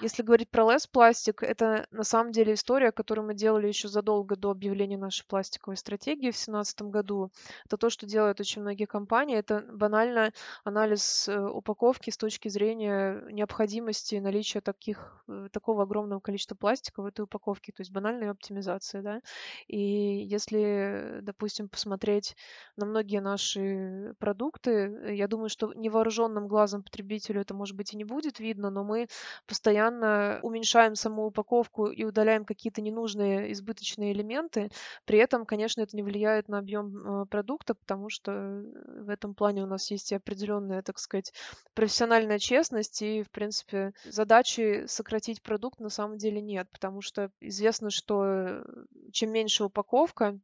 Если 0.00 0.22
говорить 0.22 0.50
про 0.50 0.70
лес 0.72 0.86
пластик, 0.86 1.42
это 1.42 1.86
на 1.90 2.04
самом 2.04 2.32
деле 2.32 2.54
история, 2.54 2.92
которую 2.92 3.26
мы 3.26 3.34
делали 3.34 3.66
еще 3.66 3.88
задолго 3.88 4.36
до 4.36 4.50
объявления 4.50 4.96
нашей 4.96 5.26
пластиковой 5.26 5.76
стратегии 5.76 6.30
в 6.30 6.38
2017 6.38 6.82
году. 6.82 7.30
Это 7.66 7.76
то, 7.76 7.90
что 7.90 8.06
делают 8.06 8.40
очень 8.40 8.62
многие 8.62 8.86
компании. 8.86 9.36
Это 9.36 9.64
банально 9.72 10.32
анализ 10.64 11.28
э, 11.28 11.38
упаковки 11.38 12.10
с 12.10 12.16
точки 12.16 12.48
зрения 12.48 13.22
необходимости 13.30 14.14
наличия 14.16 14.60
таких, 14.60 15.22
э, 15.28 15.48
такого 15.52 15.82
огромного 15.82 16.20
количества 16.20 16.54
пластика 16.54 17.02
в 17.02 17.06
этой 17.06 17.22
упаковке, 17.22 17.72
то 17.72 17.82
есть 17.82 17.92
банальная 17.92 18.30
оптимизация. 18.30 19.02
Да? 19.02 19.20
И 19.66 19.78
если, 19.78 21.20
допустим, 21.22 21.68
посмотреть 21.68 22.36
на 22.76 22.86
многие 22.86 23.20
наши 23.20 24.14
продукты, 24.18 25.14
я 25.14 25.28
думаю, 25.28 25.48
что 25.48 25.72
невооруженным 25.74 26.48
глазом 26.48 26.82
потребителю 26.82 27.40
это, 27.40 27.54
может 27.54 27.76
быть, 27.76 27.92
и 27.92 27.96
не 27.96 28.04
будет 28.04 28.40
видно, 28.40 28.70
но 28.70 28.84
мы 28.84 29.08
постоянно 29.46 30.40
уменьшаем 30.42 30.94
саму 30.94 31.26
упаковку 31.26 31.86
и 31.86 32.04
удаляем 32.04 32.44
какие-то 32.44 32.80
ненужные 32.80 33.52
избыточные 33.52 34.12
элементы. 34.12 34.70
При 35.04 35.18
этом, 35.18 35.46
конечно, 35.46 35.80
это 35.82 35.96
не 35.96 36.02
влияет 36.02 36.48
на 36.48 36.58
объем 36.58 37.22
э, 37.22 37.26
продукта, 37.26 37.74
потому 37.74 38.08
что 38.08 38.64
в 38.86 39.08
этом 39.08 39.34
плане 39.34 39.62
у 39.62 39.66
нас 39.66 39.90
есть 39.90 40.12
и 40.12 40.16
определенная, 40.16 40.82
так 40.82 40.98
сказать, 40.98 41.32
профессиональная 41.74 42.38
честность, 42.38 43.02
и, 43.02 43.22
в 43.22 43.30
принципе, 43.30 43.92
задачи 44.04 44.84
сократить 44.86 45.42
продукт 45.42 45.80
на 45.80 45.88
самом 45.88 46.18
деле 46.18 46.40
нет, 46.40 46.68
потому 46.70 47.00
что 47.00 47.30
известно, 47.40 47.90
что 47.90 48.64
чем 49.12 49.29
меньше 49.30 49.64
упаковка, 49.64 50.38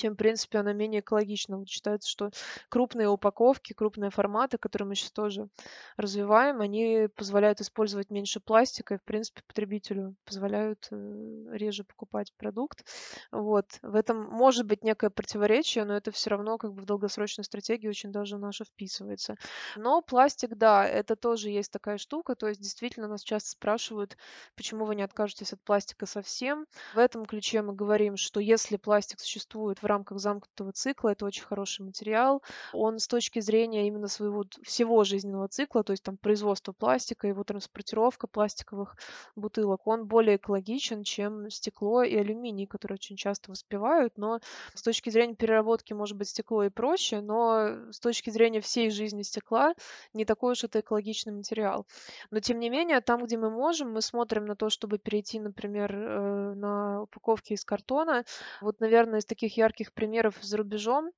чем, 0.00 0.14
в 0.14 0.16
принципе, 0.16 0.58
она 0.58 0.72
менее 0.72 1.00
экологична. 1.00 1.58
Вот 1.58 1.68
считается, 1.68 2.08
что 2.08 2.30
крупные 2.68 3.08
упаковки, 3.08 3.72
крупные 3.72 4.10
форматы, 4.10 4.58
которые 4.58 4.88
мы 4.88 4.94
сейчас 4.94 5.12
тоже 5.12 5.48
развиваем, 5.96 6.60
они 6.60 7.08
позволяют 7.16 7.60
использовать 7.60 8.10
меньше 8.10 8.40
пластика 8.40 8.94
и, 8.94 8.98
в 8.98 9.04
принципе, 9.04 9.42
потребителю 9.46 10.16
позволяют 10.24 10.88
э, 10.90 11.44
реже 11.52 11.84
покупать 11.84 12.32
продукт. 12.36 12.84
Вот. 13.30 13.66
В 13.82 13.94
этом 13.94 14.24
может 14.24 14.66
быть 14.66 14.84
некое 14.84 15.10
противоречие, 15.10 15.84
но 15.84 15.96
это 15.96 16.10
все 16.10 16.30
равно 16.30 16.56
как 16.58 16.72
бы 16.72 16.82
в 16.82 16.86
долгосрочной 16.86 17.44
стратегии 17.44 17.88
очень 17.88 18.12
даже 18.12 18.38
наша 18.38 18.64
вписывается. 18.64 19.36
Но 19.76 20.00
пластик, 20.02 20.56
да, 20.56 20.86
это 20.86 21.16
тоже 21.16 21.50
есть 21.50 21.70
такая 21.70 21.98
штука, 21.98 22.34
то 22.34 22.48
есть 22.48 22.60
действительно 22.60 23.08
нас 23.08 23.22
часто 23.22 23.50
спрашивают, 23.50 24.16
почему 24.56 24.84
вы 24.84 24.94
не 24.94 25.02
откажетесь 25.02 25.52
от 25.52 25.62
пластика 25.62 26.06
совсем. 26.06 26.66
В 26.94 26.98
этом 26.98 27.26
ключе 27.26 27.62
мы 27.62 27.74
говорим, 27.74 28.16
что 28.16 28.40
если 28.40 28.76
пластик 28.76 29.20
существует 29.20 29.82
в 29.82 29.86
рамках 29.90 30.18
замкнутого 30.18 30.72
цикла. 30.72 31.10
Это 31.10 31.26
очень 31.26 31.44
хороший 31.44 31.84
материал. 31.84 32.42
Он 32.72 32.98
с 32.98 33.06
точки 33.06 33.40
зрения 33.40 33.86
именно 33.86 34.08
своего 34.08 34.44
всего 34.62 35.04
жизненного 35.04 35.48
цикла, 35.48 35.82
то 35.82 35.92
есть 35.92 36.02
там 36.02 36.16
производство 36.16 36.72
пластика, 36.72 37.26
его 37.28 37.44
транспортировка 37.44 38.26
пластиковых 38.26 38.96
бутылок, 39.36 39.86
он 39.86 40.06
более 40.06 40.36
экологичен, 40.36 41.02
чем 41.04 41.50
стекло 41.50 42.02
и 42.02 42.16
алюминий, 42.16 42.66
которые 42.66 42.96
очень 42.96 43.16
часто 43.16 43.50
воспевают. 43.50 44.16
Но 44.16 44.40
с 44.74 44.82
точки 44.82 45.10
зрения 45.10 45.34
переработки, 45.34 45.92
может 45.92 46.16
быть, 46.16 46.28
стекло 46.28 46.64
и 46.64 46.68
проще, 46.70 47.20
но 47.20 47.90
с 47.90 48.00
точки 48.00 48.30
зрения 48.30 48.60
всей 48.60 48.90
жизни 48.90 49.22
стекла 49.22 49.74
не 50.14 50.24
такой 50.24 50.52
уж 50.52 50.64
это 50.64 50.80
экологичный 50.80 51.32
материал. 51.32 51.86
Но 52.30 52.40
тем 52.40 52.58
не 52.60 52.70
менее, 52.70 53.00
там, 53.00 53.24
где 53.24 53.36
мы 53.36 53.50
можем, 53.50 53.92
мы 53.92 54.02
смотрим 54.02 54.44
на 54.44 54.56
то, 54.56 54.70
чтобы 54.70 54.98
перейти, 54.98 55.40
например, 55.40 55.94
э, 55.94 56.54
на 56.54 57.02
упаковки 57.02 57.54
из 57.54 57.64
картона. 57.64 58.24
Вот, 58.60 58.80
наверное, 58.80 59.20
из 59.20 59.24
таких 59.24 59.56
ярких 59.56 59.79
ярких 59.80 59.92
примеров 59.92 60.36
за 60.42 60.56
рубежом. 60.58 61.10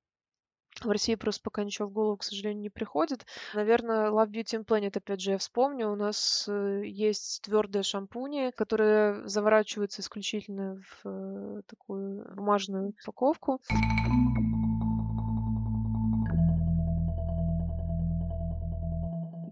В 0.81 0.89
России 0.89 1.13
просто 1.13 1.43
пока 1.43 1.63
ничего 1.63 1.87
в 1.87 1.91
голову, 1.91 2.17
к 2.17 2.23
сожалению, 2.23 2.61
не 2.61 2.69
приходит. 2.69 3.27
Наверное, 3.53 4.09
Love 4.09 4.31
Beauty 4.31 4.59
and 4.59 4.65
Planet, 4.65 4.97
опять 4.97 5.21
же, 5.21 5.31
я 5.31 5.37
вспомню. 5.37 5.91
У 5.91 5.95
нас 5.95 6.45
э, 6.47 6.81
есть 6.85 7.43
твердые 7.43 7.83
шампуни, 7.83 8.51
которые 8.55 9.27
заворачиваются 9.27 10.01
исключительно 10.01 10.81
в 10.81 11.07
э, 11.07 11.61
такую 11.67 12.25
бумажную 12.35 12.89
упаковку. 12.89 13.61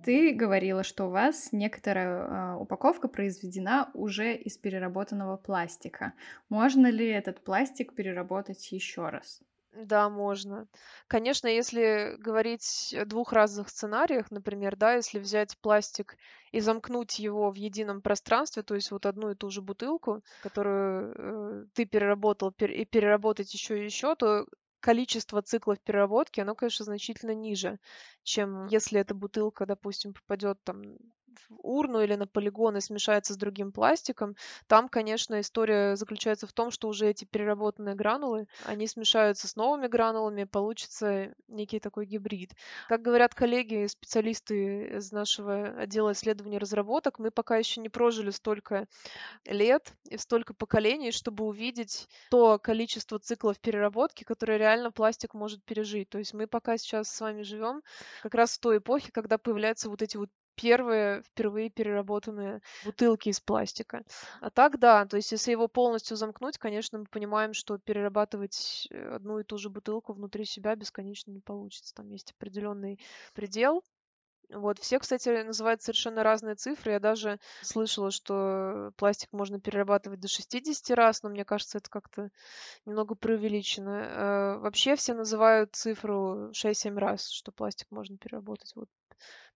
Ты 0.02 0.34
говорила, 0.34 0.84
что 0.84 1.06
у 1.06 1.10
вас 1.10 1.52
некоторая 1.52 2.54
э, 2.54 2.56
упаковка 2.58 3.08
произведена 3.08 3.90
уже 3.94 4.36
из 4.36 4.58
переработанного 4.58 5.38
пластика. 5.38 6.14
Можно 6.50 6.88
ли 6.88 7.08
этот 7.08 7.44
пластик 7.44 7.94
переработать 7.96 8.72
еще 8.72 9.10
раз? 9.10 9.42
Да, 9.74 10.10
можно. 10.10 10.68
Конечно, 11.08 11.48
если 11.48 12.16
говорить 12.20 12.94
о 12.98 13.06
двух 13.06 13.32
разных 13.32 13.70
сценариях, 13.70 14.30
например, 14.30 14.76
да, 14.76 14.96
если 14.96 15.18
взять 15.18 15.58
пластик 15.62 16.18
и 16.52 16.60
замкнуть 16.60 17.20
его 17.20 17.50
в 17.50 17.56
едином 17.56 18.02
пространстве, 18.02 18.64
то 18.64 18.76
есть 18.76 18.92
вот 18.92 19.06
одну 19.06 19.32
и 19.32 19.36
ту 19.36 19.50
же 19.50 19.62
бутылку, 19.62 20.24
которую 20.42 21.64
э, 21.64 21.66
ты 21.74 21.86
переработал, 21.86 22.50
пер- 22.52 22.74
и 22.74 22.84
переработать 22.84 23.54
еще 23.54 23.80
и 23.82 23.86
еще, 23.86 24.16
то 24.16 24.46
количество 24.82 25.42
циклов 25.42 25.80
переработки, 25.82 26.42
оно, 26.42 26.56
конечно, 26.56 26.86
значительно 26.86 27.34
ниже, 27.34 27.80
чем 28.24 28.66
если 28.68 29.00
эта 29.00 29.14
бутылка, 29.16 29.66
допустим, 29.66 30.14
попадет 30.14 30.64
там 30.64 30.98
в 31.50 31.60
урну 31.64 32.02
или 32.02 32.16
на 32.16 32.28
полигон 32.28 32.78
и 32.78 32.82
смешается 32.82 33.34
с 33.34 33.38
другим 33.38 33.72
пластиком, 33.72 34.36
там, 34.68 34.90
конечно, 34.90 35.40
история 35.40 35.96
заключается 35.96 36.48
в 36.48 36.54
том, 36.54 36.72
что 36.72 36.88
уже 36.88 37.08
эти 37.08 37.26
переработанные 37.26 37.96
гранулы, 37.96 38.48
они 38.66 38.88
смешаются 38.88 39.48
с 39.48 39.56
новыми 39.56 39.88
гранулами, 39.88 40.44
получится 40.44 41.34
некий 41.48 41.80
такой 41.80 42.06
гибрид. 42.06 42.54
Как 42.88 43.02
говорят 43.02 43.36
коллеги, 43.36 43.88
специалисты 43.88 44.98
из 44.98 45.12
нашего 45.12 45.68
отдела 45.68 46.12
исследований 46.12 46.58
и 46.58 46.60
разработок, 46.60 47.20
мы 47.20 47.32
пока 47.32 47.58
еще 47.58 47.82
не 47.82 47.90
прожили 47.90 48.32
столько 48.32 48.88
лет 49.46 49.94
и 50.10 50.18
столько 50.18 50.54
поколений, 50.54 51.12
чтобы 51.12 51.46
увидеть 51.46 52.08
то 52.30 52.60
количество 52.60 53.20
циклов 53.20 53.60
переработки, 53.60 54.24
которые 54.24 54.58
реально 54.58 54.92
пластик 54.92 55.34
может 55.34 55.64
пережить. 55.64 56.10
То 56.10 56.18
есть 56.18 56.34
мы 56.34 56.48
пока 56.48 56.78
сейчас 56.78 57.10
с 57.10 57.22
вами 57.22 57.42
живем 57.42 57.82
как 58.22 58.36
раз 58.36 58.58
в 58.58 58.60
той 58.60 58.78
эпохе, 58.78 59.12
когда 59.12 59.38
появляются 59.38 59.90
вот 59.90 60.02
эти 60.02 60.18
вот 60.18 60.30
первые 60.56 61.24
впервые 61.24 61.70
переработанные 61.70 62.62
бутылки 62.86 63.30
из 63.30 63.40
пластика. 63.40 64.04
А 64.42 64.50
так, 64.50 64.80
да, 64.80 65.06
то 65.06 65.18
есть 65.18 65.32
если 65.32 65.52
его 65.52 65.68
полностью 65.68 66.18
замкнуть, 66.18 66.58
конечно, 66.58 67.00
мы 67.00 67.06
понимаем, 67.06 67.54
что 67.54 67.78
перерабатывать 67.78 68.88
э, 68.92 69.16
одну 69.16 69.40
и 69.40 69.44
ту 69.44 69.58
же 69.58 69.70
бутылку 69.70 70.14
внутри 70.14 70.46
себя 70.46 70.76
бесконечно 70.76 71.32
не 71.32 71.40
получится. 71.40 71.94
Там 71.96 72.10
есть 72.10 72.32
определенный 72.32 73.00
предел, 73.34 73.84
вот, 74.54 74.80
все, 74.80 75.00
кстати, 75.00 75.44
называют 75.44 75.82
совершенно 75.82 76.24
разные 76.24 76.56
цифры. 76.56 76.94
Я 76.94 77.00
даже 77.00 77.40
слышала, 77.62 78.12
что 78.12 78.92
пластик 78.98 79.32
можно 79.32 79.60
перерабатывать 79.60 80.20
до 80.20 80.28
60 80.28 80.96
раз, 80.96 81.24
но 81.24 81.30
мне 81.30 81.46
кажется, 81.46 81.78
это 81.78 81.90
как-то 81.90 82.30
немного 82.86 83.16
преувеличено. 83.16 83.90
Э, 83.90 84.58
вообще 84.60 84.96
все 84.96 85.14
называют 85.14 85.76
цифру 85.76 86.52
6-7 86.52 86.98
раз, 86.98 87.30
что 87.30 87.52
пластик 87.52 87.88
можно 87.92 88.18
переработать. 88.18 88.74
Вот 88.76 88.90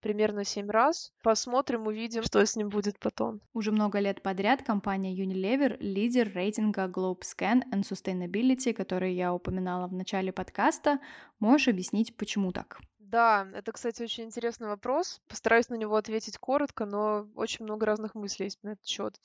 примерно 0.02 0.44
7 0.44 0.70
раз. 0.70 1.12
Посмотрим, 1.24 1.88
увидим, 1.88 2.24
что 2.24 2.46
с 2.46 2.56
ним 2.56 2.70
будет 2.70 3.00
потом. 3.00 3.42
Уже 3.54 3.72
много 3.72 4.00
лет 4.00 4.22
подряд 4.22 4.62
компания 4.62 5.16
Unilever— 5.16 5.78
лидер 5.80 6.32
рейтинга 6.34 6.86
Globe 6.86 7.22
Scan 7.22 7.64
and 7.74 7.82
Sustainability, 7.82 8.74
который 8.74 9.14
я 9.16 9.34
упоминала 9.34 9.88
в 9.88 9.94
начале 9.94 10.32
подкаста. 10.32 11.00
Можешь 11.40 11.70
объяснить, 11.70 12.16
почему 12.16 12.52
так? 12.52 12.80
Да, 13.00 13.48
это, 13.54 13.72
кстати, 13.72 14.04
очень 14.04 14.26
интересный 14.26 14.68
вопрос. 14.68 15.22
Постараюсь 15.28 15.70
на 15.70 15.76
него 15.76 15.96
ответить 15.96 16.38
коротко, 16.38 16.86
но 16.86 17.28
очень 17.36 17.66
много 17.66 17.86
разных 17.86 18.16
мыслей 18.16 18.46
есть 18.46 18.62
на 18.64 18.70
этот 18.70 18.86
счет. 18.86 19.20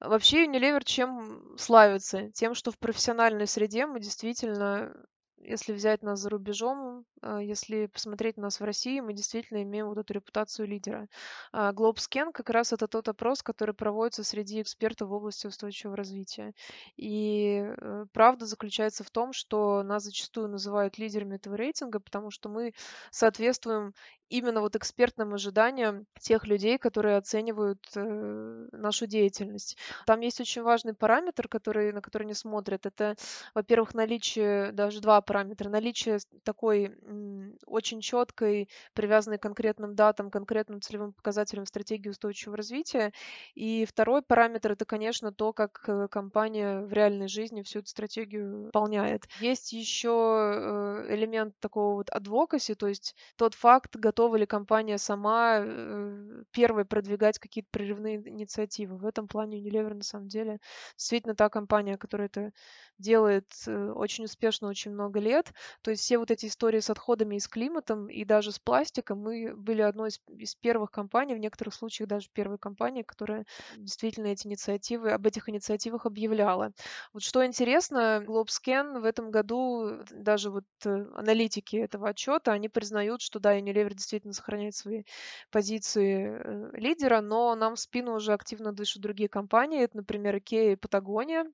Вообще 0.00 0.46
Unilever 0.46 0.82
чем 0.84 1.56
славится? 1.58 2.30
Тем, 2.32 2.54
что 2.54 2.70
в 2.70 2.78
профессиональной 2.78 3.46
среде 3.46 3.86
мы 3.86 4.00
действительно 4.00 4.94
если 5.40 5.72
взять 5.72 6.02
нас 6.02 6.20
за 6.20 6.30
рубежом, 6.30 7.04
а, 7.22 7.40
если 7.42 7.86
посмотреть 7.86 8.36
на 8.36 8.44
нас 8.44 8.60
в 8.60 8.64
России, 8.64 9.00
мы 9.00 9.12
действительно 9.12 9.62
имеем 9.62 9.86
вот 9.86 9.98
эту 9.98 10.12
репутацию 10.14 10.66
лидера. 10.68 11.08
А, 11.52 11.72
GlobeScan 11.72 12.32
как 12.32 12.50
раз 12.50 12.72
это 12.72 12.88
тот 12.88 13.08
опрос, 13.08 13.42
который 13.42 13.74
проводится 13.74 14.24
среди 14.24 14.62
экспертов 14.62 15.08
в 15.08 15.12
области 15.12 15.46
устойчивого 15.46 15.96
развития. 15.96 16.52
И 16.96 17.62
э, 17.64 18.06
правда 18.12 18.46
заключается 18.46 19.04
в 19.04 19.10
том, 19.10 19.32
что 19.32 19.82
нас 19.82 20.04
зачастую 20.04 20.48
называют 20.48 20.98
лидерами 20.98 21.36
этого 21.36 21.54
рейтинга, 21.54 22.00
потому 22.00 22.30
что 22.30 22.48
мы 22.48 22.72
соответствуем 23.10 23.94
именно 24.28 24.60
вот 24.60 24.76
экспертным 24.76 25.34
ожиданиям 25.34 26.06
тех 26.20 26.46
людей, 26.46 26.78
которые 26.78 27.16
оценивают 27.16 27.78
э, 27.94 28.68
нашу 28.72 29.06
деятельность. 29.06 29.76
Там 30.06 30.20
есть 30.20 30.40
очень 30.40 30.62
важный 30.62 30.94
параметр, 30.94 31.48
который, 31.48 31.92
на 31.92 32.00
который 32.00 32.24
не 32.24 32.34
смотрят. 32.34 32.86
Это, 32.86 33.16
во-первых, 33.54 33.94
наличие, 33.94 34.72
даже 34.72 35.00
два 35.00 35.20
параметра. 35.20 35.68
Наличие 35.68 36.18
такой 36.44 36.96
м, 37.02 37.56
очень 37.66 38.00
четкой, 38.00 38.68
привязанной 38.94 39.38
к 39.38 39.42
конкретным 39.42 39.94
датам, 39.94 40.30
конкретным 40.30 40.80
целевым 40.80 41.12
показателям 41.12 41.66
стратегии 41.66 42.10
устойчивого 42.10 42.56
развития. 42.56 43.12
И 43.54 43.84
второй 43.86 44.22
параметр— 44.22 44.72
это, 44.72 44.84
конечно, 44.84 45.32
то, 45.32 45.52
как 45.52 45.84
э, 45.88 46.08
компания 46.10 46.80
в 46.80 46.92
реальной 46.92 47.28
жизни 47.28 47.62
всю 47.62 47.80
эту 47.80 47.88
стратегию 47.88 48.64
выполняет. 48.66 49.26
Есть 49.40 49.72
еще 49.72 51.04
э, 51.08 51.14
элемент 51.14 51.54
такого 51.60 51.94
вот 51.96 52.10
адвокаси, 52.10 52.74
то 52.74 52.86
есть 52.86 53.14
тот 53.36 53.54
факт, 53.54 53.96
готова 54.18 54.34
ли 54.34 54.46
компания 54.46 54.98
сама 54.98 55.60
э, 55.60 56.42
первой 56.50 56.84
продвигать 56.84 57.38
какие-то 57.38 57.68
прерывные 57.70 58.16
инициативы. 58.16 58.96
В 58.96 59.06
этом 59.06 59.28
плане 59.28 59.62
Unilever 59.62 59.94
на 59.94 60.02
самом 60.02 60.26
деле 60.26 60.58
действительно 60.96 61.36
та 61.36 61.48
компания, 61.48 61.96
которая 61.96 62.26
это 62.26 62.50
делает 62.98 63.46
э, 63.68 63.92
очень 63.92 64.24
успешно 64.24 64.68
очень 64.68 64.90
много 64.90 65.20
лет. 65.20 65.52
То 65.82 65.92
есть 65.92 66.02
все 66.02 66.18
вот 66.18 66.32
эти 66.32 66.46
истории 66.46 66.80
с 66.80 66.90
отходами 66.90 67.36
и 67.36 67.38
с 67.38 67.46
климатом, 67.46 68.08
и 68.08 68.24
даже 68.24 68.50
с 68.50 68.58
пластиком, 68.58 69.20
мы 69.20 69.54
были 69.54 69.82
одной 69.82 70.08
из, 70.08 70.20
из 70.36 70.56
первых 70.56 70.90
компаний, 70.90 71.36
в 71.36 71.38
некоторых 71.38 71.74
случаях 71.74 72.08
даже 72.08 72.28
первой 72.32 72.58
компанией, 72.58 73.04
которая 73.04 73.44
действительно 73.76 74.26
эти 74.26 74.48
инициативы, 74.48 75.12
об 75.12 75.26
этих 75.28 75.48
инициативах 75.48 76.06
объявляла. 76.06 76.72
Вот 77.12 77.22
что 77.22 77.46
интересно, 77.46 78.20
GlobeScan 78.26 79.00
в 79.00 79.04
этом 79.04 79.30
году, 79.30 80.02
даже 80.10 80.50
вот 80.50 80.64
э, 80.84 81.06
аналитики 81.14 81.76
этого 81.76 82.08
отчета, 82.08 82.50
они 82.50 82.68
признают, 82.68 83.20
что 83.20 83.38
да, 83.38 83.56
Unilever 83.56 83.90
действительно 83.90 84.07
сохраняет 84.32 84.74
свои 84.74 85.04
позиции 85.50 86.30
э, 86.30 86.70
лидера, 86.72 87.20
но 87.20 87.54
нам 87.54 87.74
в 87.76 87.80
спину 87.80 88.14
уже 88.14 88.32
активно 88.32 88.72
дышат 88.72 89.02
другие 89.02 89.28
компании, 89.28 89.82
это, 89.82 89.98
например, 89.98 90.36
IKEA 90.36 90.72
и 90.72 90.76
Patagonia, 90.76 91.44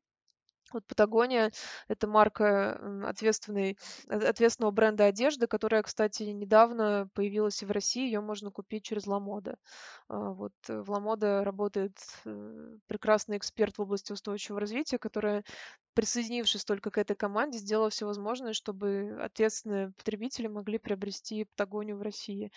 вот 0.73 0.85
Патагония— 0.87 1.53
это 1.89 2.07
марка 2.07 3.09
ответственной, 3.09 3.79
ответственного 4.09 4.73
бренда 4.73 5.07
одежды, 5.07 5.47
которая, 5.47 5.83
кстати, 5.83 6.25
недавно 6.25 7.09
появилась 7.15 7.63
и 7.63 7.67
в 7.67 7.71
России. 7.71 8.07
Ее 8.07 8.21
можно 8.21 8.51
купить 8.51 8.85
через 8.85 9.07
Ламода. 9.07 9.57
Вот 10.09 10.53
э, 10.69 10.81
в 10.81 10.91
Ламода 10.91 11.45
работает 11.45 11.97
э, 12.25 12.77
прекрасный 12.87 13.37
эксперт 13.37 13.77
в 13.79 13.83
области 13.83 14.13
устойчивого 14.13 14.61
развития, 14.61 14.99
которая, 14.99 15.45
присоединившись 15.95 16.65
только 16.65 16.91
к 16.91 16.99
этой 16.99 17.17
команде, 17.17 17.59
сделала 17.59 17.91
все 17.91 18.07
возможное, 18.07 18.53
чтобы 18.53 19.19
ответственные 19.21 19.93
потребители 19.93 20.47
могли 20.47 20.79
приобрести 20.79 21.45
Патагонию 21.45 21.99
в 21.99 22.03
России. 22.03 22.51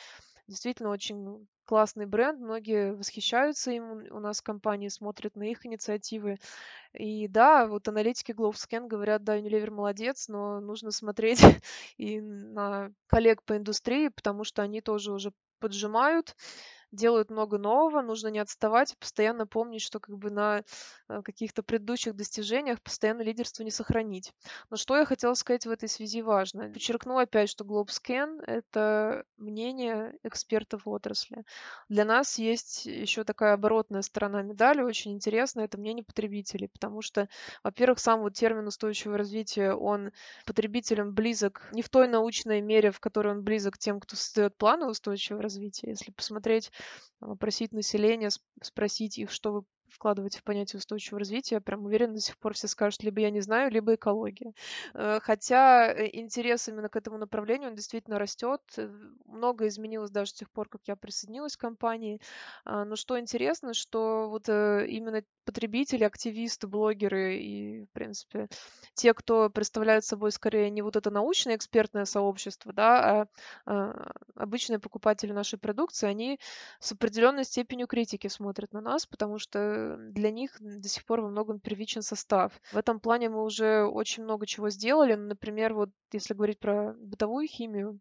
Действительно 0.48 0.90
очень 0.90 1.48
классный 1.68 2.06
бренд, 2.06 2.40
многие 2.40 2.94
восхищаются 2.94 3.72
им, 3.72 4.06
у 4.10 4.20
нас 4.20 4.40
в 4.40 4.44
компании 4.44 4.88
смотрят 4.88 5.36
на 5.36 5.44
их 5.44 5.66
инициативы. 5.66 6.38
И 6.94 7.28
да, 7.28 7.68
вот 7.68 7.88
аналитики 7.88 8.32
GloveScan 8.32 8.88
говорят, 8.88 9.24
да, 9.24 9.38
Unilever 9.38 9.70
молодец, 9.70 10.30
но 10.30 10.62
нужно 10.62 10.92
смотреть 10.92 11.42
и 11.98 12.22
на 12.22 12.92
коллег 13.08 13.44
по 13.44 13.58
индустрии, 13.58 14.08
потому 14.08 14.46
что 14.46 14.62
они 14.62 14.82
тоже 14.82 15.12
уже 15.12 15.34
поджимают, 15.60 16.36
делают 16.92 17.30
много 17.30 17.58
нового, 17.58 18.02
нужно 18.02 18.30
не 18.30 18.40
отставать, 18.40 18.98
постоянно 18.98 19.46
помнить, 19.46 19.82
что 19.82 20.00
как 20.00 20.18
бы 20.18 20.32
на 20.32 20.64
э, 21.10 21.22
каких-то 21.22 21.64
предыдущих 21.64 22.16
достижениях 22.16 22.82
постоянно 22.82 23.22
лидерство 23.22 23.64
не 23.64 23.72
сохранить. 23.72 24.34
Но 24.70 24.78
что 24.78 24.98
я 24.98 25.06
хотела 25.06 25.34
сказать 25.34 25.66
в 25.66 25.72
этой 25.72 25.90
связи 25.90 26.22
важно. 26.22 26.70
Подчеркну 26.70 27.18
опять, 27.18 27.50
что 27.50 27.66
GlobeScan— 27.66 28.42
это 28.48 29.26
мнение 29.38 30.18
экспертов 30.24 30.86
в 30.86 30.90
отрасли. 30.90 31.44
Для 31.90 32.06
нас 32.06 32.38
есть 32.38 32.86
еще 32.86 33.24
такая 33.24 33.54
оборотная 33.54 34.02
сторона 34.02 34.42
медали, 34.42 34.82
очень 34.82 35.14
интересная, 35.14 35.66
это 35.66 35.78
мнение 35.78 36.04
потребителей, 36.04 36.70
потому 36.70 37.02
что, 37.02 37.28
во-первых, 37.64 38.00
сам 38.00 38.22
вот 38.22 38.34
термин 38.34 38.68
устойчивого 38.68 39.18
развития, 39.18 39.74
он 39.74 40.12
потребителям 40.46 41.14
близок 41.14 41.68
не 41.72 41.82
в 41.82 41.90
той 41.90 42.08
научной 42.08 42.62
мере, 42.62 42.92
в 42.92 43.00
которой 43.00 43.34
он 43.34 43.44
близок 43.44 43.78
тем, 43.78 44.00
кто 44.00 44.16
создает 44.16 44.58
планы 44.58 44.88
устойчивого 44.88 45.42
развития. 45.42 45.90
Если 45.90 46.12
посмотреть 46.12 46.72
опросить 47.20 47.72
население, 47.74 48.30
спросить 48.62 49.18
их, 49.18 49.32
что 49.32 49.52
вы 49.52 49.64
вкладывать 49.98 50.38
в 50.38 50.44
понятие 50.44 50.78
устойчивого 50.78 51.20
развития, 51.20 51.56
я 51.56 51.62
прям 51.62 51.86
уверена, 51.86 52.14
до 52.14 52.22
сих 52.22 52.38
пор 52.38 52.54
все 52.54 52.68
скажут, 52.68 53.04
либо 53.04 53.20
я 53.22 53.32
не 53.32 53.42
знаю, 53.42 53.72
либо 53.72 53.96
экология. 53.96 54.54
Э, 54.94 55.20
хотя 55.22 55.92
э, 55.92 56.10
интерес 56.14 56.68
именно 56.68 56.88
к 56.88 56.96
этому 56.96 57.18
направлению, 57.18 57.70
он 57.70 57.76
действительно 57.76 58.20
растет. 58.20 58.62
Э, 58.78 58.88
много 59.26 59.68
изменилось 59.68 60.12
даже 60.12 60.32
с 60.32 60.34
тех 60.34 60.52
пор, 60.52 60.70
как 60.70 60.82
я 60.86 60.96
присоединилась 60.96 61.58
к 61.58 61.62
компании. 61.62 62.22
А, 62.64 62.86
но 62.86 62.96
что 62.96 63.20
интересно, 63.20 63.74
что 63.74 64.30
вот 64.30 64.48
именно 64.48 65.24
потребители, 65.46 66.04
активисты, 66.04 66.68
блогеры 66.68 67.38
и, 67.38 67.86
в 67.86 67.90
принципе, 67.92 68.50
те, 68.94 69.14
кто 69.14 69.50
представляют 69.50 70.06
собой 70.06 70.32
скорее 70.32 70.70
не 70.70 70.82
вот 70.82 70.96
это 70.96 71.10
научное 71.10 71.56
экспертное 71.56 72.06
сообщество, 72.06 72.74
да, 72.74 73.22
а, 73.22 73.28
а 73.66 74.12
обычные 74.36 74.80
покупатели 74.80 75.32
нашей 75.32 75.58
продукции, 75.58 76.08
они 76.08 76.40
с 76.80 76.92
определенной 76.92 77.46
степенью 77.46 77.88
критики 77.88 78.28
смотрят 78.28 78.74
на 78.74 78.82
нас, 78.82 79.06
потому 79.06 79.40
что 79.40 79.87
для 79.96 80.32
них 80.32 80.58
до 80.60 80.90
сих 80.90 81.06
пор 81.06 81.22
во 81.22 81.30
многом 81.30 81.60
первичен 81.60 82.02
состав. 82.02 82.60
В 82.72 82.78
этом 82.78 83.00
плане 83.00 83.30
мы 83.30 83.44
уже 83.44 83.86
очень 83.86 84.24
много 84.24 84.46
чего 84.46 84.70
сделали. 84.70 85.16
Например, 85.16 85.74
вот 85.74 85.90
если 86.12 86.34
говорить 86.34 86.60
про 86.60 86.94
бытовую 87.00 87.48
химию, 87.48 88.00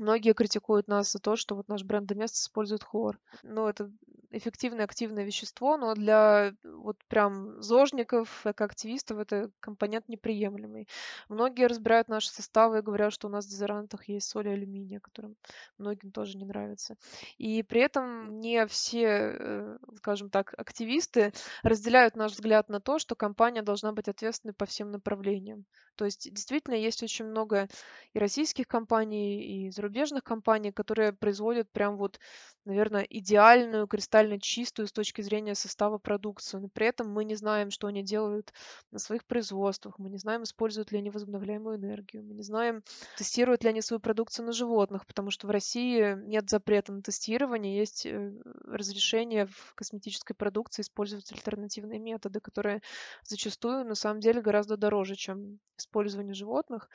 Многие 0.00 0.32
критикуют 0.32 0.88
нас 0.88 1.12
за 1.12 1.18
то, 1.18 1.36
что 1.36 1.54
вот 1.54 1.68
наш 1.68 1.84
бренд 1.84 2.06
Доместос 2.06 2.40
использует 2.40 2.82
хлор. 2.82 3.18
Ну, 3.42 3.68
это 3.68 3.90
эффективное 4.30 4.84
активное 4.84 5.24
вещество, 5.24 5.76
но 5.76 5.94
для 5.94 6.54
вот 6.64 6.96
прям 7.08 7.60
зожников, 7.62 8.46
экоактивистов 8.46 9.18
это 9.18 9.50
компонент 9.60 10.08
неприемлемый. 10.08 10.88
Многие 11.28 11.66
разбирают 11.66 12.08
наши 12.08 12.30
составы 12.30 12.78
и 12.78 12.82
говорят, 12.82 13.12
что 13.12 13.28
у 13.28 13.30
нас 13.30 13.46
в 13.46 13.48
дезодорантах 13.48 14.08
есть 14.08 14.28
соль 14.28 14.48
и 14.48 14.52
алюминия, 14.52 15.00
которым 15.00 15.36
многим 15.78 16.12
тоже 16.12 16.36
не 16.38 16.44
нравится. 16.44 16.96
И 17.38 17.62
при 17.62 17.80
этом 17.80 18.40
не 18.40 18.66
все, 18.66 19.06
э, 19.06 19.78
скажем 19.96 20.30
так, 20.30 20.54
активисты 20.56 21.32
разделяют 21.62 22.16
наш 22.16 22.32
взгляд 22.32 22.68
на 22.68 22.80
то, 22.80 22.98
что 22.98 23.14
компания 23.14 23.62
должна 23.62 23.92
быть 23.92 24.08
ответственной 24.08 24.54
по 24.54 24.66
всем 24.66 24.90
направлениям. 24.90 25.64
То 26.00 26.06
есть 26.06 26.32
действительно 26.32 26.76
есть 26.76 27.02
очень 27.02 27.26
много 27.26 27.68
и 28.14 28.18
российских 28.18 28.66
компаний, 28.66 29.66
и 29.66 29.70
зарубежных 29.70 30.24
компаний, 30.24 30.72
которые 30.72 31.12
производят 31.12 31.70
прям 31.70 31.98
вот, 31.98 32.18
наверное, 32.64 33.02
идеальную, 33.02 33.86
кристально 33.86 34.40
чистую 34.40 34.88
с 34.88 34.92
точки 34.92 35.20
зрения 35.20 35.54
состава 35.54 35.98
продукцию. 35.98 36.62
Но 36.62 36.68
при 36.68 36.86
этом 36.86 37.12
мы 37.12 37.26
не 37.26 37.34
знаем, 37.34 37.70
что 37.70 37.86
они 37.86 38.02
делают 38.02 38.54
на 38.90 38.98
своих 38.98 39.26
производствах, 39.26 39.98
мы 39.98 40.08
не 40.08 40.16
знаем, 40.16 40.44
используют 40.44 40.90
ли 40.90 40.96
они 40.96 41.10
возобновляемую 41.10 41.76
энергию, 41.76 42.24
мы 42.24 42.32
не 42.32 42.44
знаем, 42.44 42.82
тестируют 43.18 43.62
ли 43.62 43.68
они 43.68 43.82
свою 43.82 44.00
продукцию 44.00 44.46
на 44.46 44.52
животных, 44.52 45.06
потому 45.06 45.30
что 45.30 45.48
в 45.48 45.50
России 45.50 46.16
нет 46.24 46.48
запрета 46.48 46.94
на 46.94 47.02
тестирование, 47.02 47.76
есть 47.76 48.06
э, 48.06 48.32
разрешение 48.64 49.48
в 49.48 49.74
косметической 49.74 50.34
продукции 50.34 50.80
использовать 50.80 51.30
альтернативные 51.30 51.98
методы, 51.98 52.40
которые 52.40 52.80
зачастую 53.22 53.84
на 53.84 53.94
самом 53.94 54.20
деле 54.20 54.40
гораздо 54.40 54.78
дороже, 54.78 55.14
чем 55.14 55.58
использование 55.90 56.34
животных. 56.34 56.88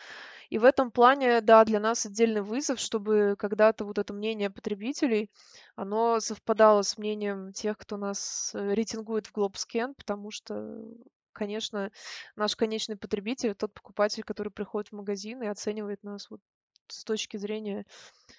И 0.49 0.57
в 0.57 0.63
этом 0.63 0.91
плане, 0.91 1.41
да, 1.41 1.65
для 1.65 1.79
нас 1.79 2.05
отдельный 2.05 2.41
вызов, 2.41 2.79
чтобы 2.79 3.35
когда-то 3.37 3.83
вот 3.83 3.97
это 3.97 4.13
мнение 4.13 4.49
потребителей, 4.49 5.29
оно 5.75 6.19
совпадало 6.19 6.81
с 6.81 6.97
мнением 6.97 7.51
тех, 7.51 7.77
кто 7.77 7.97
нас 7.97 8.51
э, 8.53 8.73
рейтингует 8.73 9.27
в 9.27 9.33
Globscan, 9.33 9.93
потому 9.95 10.31
что 10.31 10.81
конечно, 11.33 11.91
наш 12.37 12.55
конечный 12.55 12.95
потребитель, 12.95 13.55
тот 13.55 13.73
покупатель, 13.73 14.23
который 14.23 14.53
приходит 14.53 14.87
в 14.87 14.95
магазин 14.95 15.43
и 15.43 15.47
оценивает 15.47 16.01
нас 16.01 16.29
вот 16.29 16.39
с 16.87 17.03
точки 17.03 17.35
зрения 17.35 17.85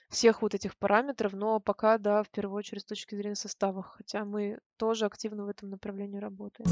всех 0.08 0.40
вот 0.40 0.54
этих 0.54 0.78
параметров, 0.78 1.34
но 1.34 1.60
пока, 1.60 1.98
да, 1.98 2.22
в 2.22 2.30
первую 2.30 2.56
очередь 2.56 2.82
с 2.82 2.86
точки 2.86 3.14
зрения 3.14 3.34
состава, 3.34 3.82
хотя 3.82 4.24
мы 4.24 4.60
тоже 4.78 5.04
активно 5.04 5.44
в 5.44 5.48
этом 5.48 5.68
направлении 5.68 6.18
работаем. 6.18 6.70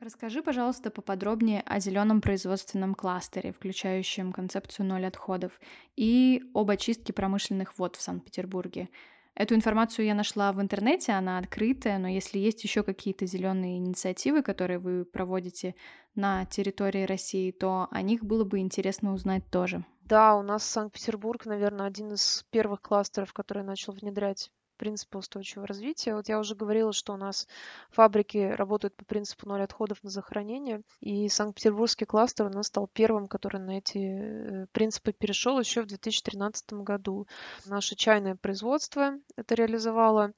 Расскажи, 0.00 0.42
пожалуйста, 0.42 0.90
поподробнее 0.90 1.60
о 1.66 1.78
зеленом 1.78 2.22
производственном 2.22 2.94
кластере, 2.94 3.52
включающем 3.52 4.32
концепцию 4.32 4.86
ноль 4.86 5.04
отходов, 5.04 5.60
и 5.94 6.42
об 6.54 6.70
очистке 6.70 7.12
промышленных 7.12 7.78
вод 7.78 7.96
в 7.96 8.00
Санкт-Петербурге. 8.00 8.88
Эту 9.34 9.54
информацию 9.54 10.06
я 10.06 10.14
нашла 10.14 10.52
в 10.52 10.60
интернете, 10.62 11.12
она 11.12 11.36
открытая, 11.36 11.98
но 11.98 12.08
если 12.08 12.38
есть 12.38 12.64
еще 12.64 12.82
какие-то 12.82 13.26
зеленые 13.26 13.76
инициативы, 13.76 14.42
которые 14.42 14.78
вы 14.78 15.04
проводите 15.04 15.74
на 16.14 16.46
территории 16.46 17.04
России, 17.04 17.50
то 17.50 17.86
о 17.90 18.00
них 18.00 18.24
было 18.24 18.44
бы 18.44 18.58
интересно 18.58 19.12
узнать 19.12 19.50
тоже. 19.50 19.84
Да, 20.00 20.34
у 20.34 20.42
нас 20.42 20.64
Санкт-Петербург, 20.64 21.44
наверное, 21.44 21.86
один 21.86 22.14
из 22.14 22.46
первых 22.50 22.80
кластеров, 22.80 23.34
который 23.34 23.64
начал 23.64 23.92
внедрять 23.92 24.50
принципы 24.80 25.18
устойчивого 25.18 25.66
развития. 25.66 26.14
Вот 26.14 26.30
я 26.30 26.38
уже 26.38 26.54
говорила, 26.54 26.94
что 26.94 27.12
у 27.12 27.18
нас 27.18 27.46
фабрики 27.90 28.38
работают 28.38 28.96
по 28.96 29.04
принципу 29.04 29.46
ноль 29.46 29.60
отходов 29.62 30.02
на 30.02 30.08
захоронение, 30.08 30.80
и 31.00 31.28
Санкт-Петербургский 31.28 32.06
кластер 32.06 32.46
у 32.46 32.48
нас 32.48 32.68
стал 32.68 32.88
первым, 32.88 33.28
который 33.28 33.60
на 33.60 33.76
эти 33.76 33.98
э, 33.98 34.66
принципы 34.72 35.12
перешел 35.12 35.60
еще 35.60 35.82
в 35.82 35.86
2013 35.86 36.72
году. 36.72 37.26
Наше 37.66 37.94
чайное 37.94 38.36
производство 38.36 39.12
это 39.36 39.54
реализовало. 39.54 40.32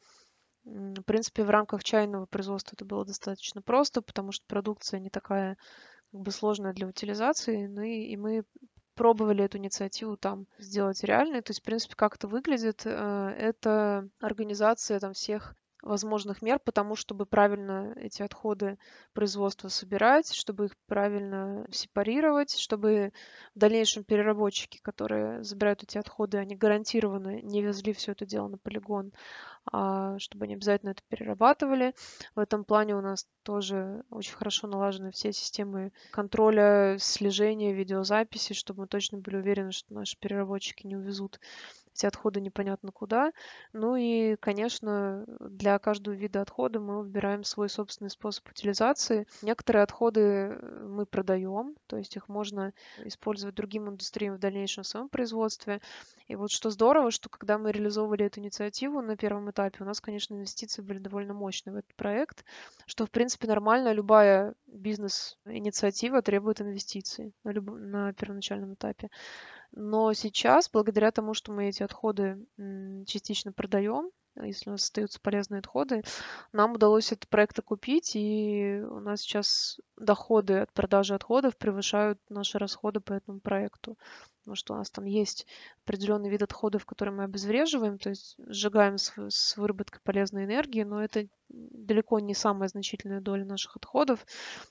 В 0.64 1.02
принципе, 1.02 1.44
в 1.44 1.50
рамках 1.50 1.84
чайного 1.84 2.26
производства 2.26 2.74
это 2.74 2.84
было 2.84 3.04
достаточно 3.04 3.62
просто, 3.62 4.02
потому 4.02 4.32
что 4.32 4.44
продукция 4.48 4.98
не 4.98 5.10
такая 5.10 5.56
как 6.10 6.20
бы 6.20 6.32
сложная 6.32 6.72
для 6.72 6.88
утилизации, 6.88 7.66
ну 7.68 7.82
и, 7.82 8.06
и 8.06 8.16
мы 8.16 8.42
пробовали 8.94 9.44
эту 9.44 9.58
инициативу 9.58 10.16
там 10.16 10.46
сделать 10.58 11.02
реальной. 11.04 11.42
То 11.42 11.50
есть, 11.50 11.60
в 11.60 11.64
принципе, 11.64 11.94
как 11.96 12.16
это 12.16 12.28
выглядит, 12.28 12.82
э, 12.84 13.34
это 13.38 14.08
организация 14.20 15.00
там 15.00 15.12
всех 15.12 15.54
возможных 15.82 16.42
мер 16.42 16.58
по 16.58 16.72
тому, 16.72 16.96
чтобы 16.96 17.26
правильно 17.26 17.92
эти 17.96 18.22
отходы 18.22 18.78
производства 19.12 19.68
собирать, 19.68 20.32
чтобы 20.32 20.66
их 20.66 20.76
правильно 20.86 21.66
сепарировать, 21.70 22.56
чтобы 22.56 23.12
в 23.54 23.58
дальнейшем 23.58 24.04
переработчики, 24.04 24.78
которые 24.80 25.42
забирают 25.42 25.82
эти 25.82 25.98
отходы, 25.98 26.38
они 26.38 26.56
гарантированно 26.56 27.42
не 27.42 27.62
везли 27.62 27.92
все 27.92 28.12
это 28.12 28.24
дело 28.24 28.48
на 28.48 28.58
полигон, 28.58 29.12
а 29.70 30.18
чтобы 30.18 30.44
они 30.44 30.54
обязательно 30.54 30.90
это 30.90 31.02
перерабатывали. 31.08 31.94
В 32.34 32.38
этом 32.38 32.64
плане 32.64 32.96
у 32.96 33.00
нас 33.00 33.26
тоже 33.42 34.04
очень 34.10 34.34
хорошо 34.34 34.66
налажены 34.68 35.10
все 35.10 35.32
системы 35.32 35.92
контроля, 36.10 36.96
слежения, 36.98 37.72
видеозаписи, 37.72 38.54
чтобы 38.54 38.82
мы 38.82 38.86
точно 38.86 39.18
были 39.18 39.36
уверены, 39.36 39.72
что 39.72 39.94
наши 39.94 40.16
переработчики 40.18 40.86
не 40.86 40.96
увезут 40.96 41.40
эти 41.94 42.06
отходы 42.06 42.40
непонятно 42.40 42.92
куда. 42.92 43.32
Ну 43.72 43.96
и, 43.96 44.36
конечно, 44.36 45.24
для 45.40 45.78
каждого 45.78 46.14
вида 46.14 46.40
отхода 46.40 46.80
мы 46.80 47.00
выбираем 47.00 47.44
свой 47.44 47.68
собственный 47.68 48.10
способ 48.10 48.48
утилизации. 48.48 49.26
Некоторые 49.42 49.82
отходы 49.82 50.20
э, 50.20 50.86
мы 50.88 51.06
продаем, 51.06 51.76
то 51.86 51.96
есть 51.96 52.16
их 52.16 52.28
можно 52.28 52.72
использовать 53.04 53.54
другим 53.54 53.88
индустриям 53.88 54.36
в 54.36 54.38
дальнейшем 54.38 54.84
в 54.84 54.86
своем 54.86 55.08
производстве. 55.08 55.80
И 56.28 56.34
вот 56.34 56.50
что 56.50 56.70
здорово, 56.70 57.10
что 57.10 57.28
когда 57.28 57.58
мы 57.58 57.72
реализовывали 57.72 58.24
эту 58.24 58.40
инициативу 58.40 59.02
на 59.02 59.16
первом 59.16 59.50
этапе, 59.50 59.82
у 59.82 59.86
нас, 59.86 60.00
конечно, 60.00 60.34
инвестиции 60.34 60.82
были 60.82 60.98
довольно 60.98 61.34
мощные 61.34 61.74
в 61.74 61.76
этот 61.76 61.94
проект, 61.94 62.44
что, 62.86 63.06
в 63.06 63.10
принципе, 63.10 63.46
нормально 63.48 63.92
любая 63.92 64.54
бизнес-инициатива 64.66 66.22
требует 66.22 66.60
инвестиций 66.60 67.34
на, 67.44 67.50
люб... 67.50 67.70
на 67.70 68.12
первоначальном 68.14 68.74
этапе. 68.74 69.10
Но 69.72 70.12
сейчас, 70.12 70.70
благодаря 70.70 71.10
тому, 71.10 71.34
что 71.34 71.52
мы 71.52 71.68
эти 71.68 71.82
отходы 71.82 72.46
частично 73.06 73.52
продаем, 73.52 74.10
если 74.36 74.70
у 74.70 74.72
нас 74.72 74.84
остаются 74.84 75.20
полезные 75.20 75.58
отходы, 75.58 76.02
нам 76.52 76.72
удалось 76.72 77.12
этот 77.12 77.28
проект 77.28 77.58
окупить, 77.58 78.12
и 78.14 78.82
у 78.82 79.00
нас 79.00 79.20
сейчас 79.20 79.78
доходы 79.96 80.60
от 80.60 80.72
продажи 80.72 81.14
отходов 81.14 81.56
превышают 81.56 82.18
наши 82.28 82.58
расходы 82.58 83.00
по 83.00 83.12
этому 83.12 83.40
проекту 83.40 83.98
потому 84.42 84.56
что 84.56 84.74
у 84.74 84.76
нас 84.76 84.90
там 84.90 85.04
есть 85.04 85.46
определенный 85.84 86.28
вид 86.28 86.42
отходов, 86.42 86.84
которые 86.84 87.14
мы 87.14 87.24
обезвреживаем, 87.24 87.98
то 87.98 88.10
есть 88.10 88.34
сжигаем 88.38 88.98
с, 88.98 89.12
с 89.16 89.56
выработкой 89.56 90.00
полезной 90.02 90.44
энергии, 90.44 90.82
но 90.82 91.02
это 91.02 91.28
далеко 91.52 92.18
не 92.18 92.34
самая 92.34 92.68
значительная 92.68 93.20
доля 93.20 93.44
наших 93.44 93.76
отходов. 93.76 94.26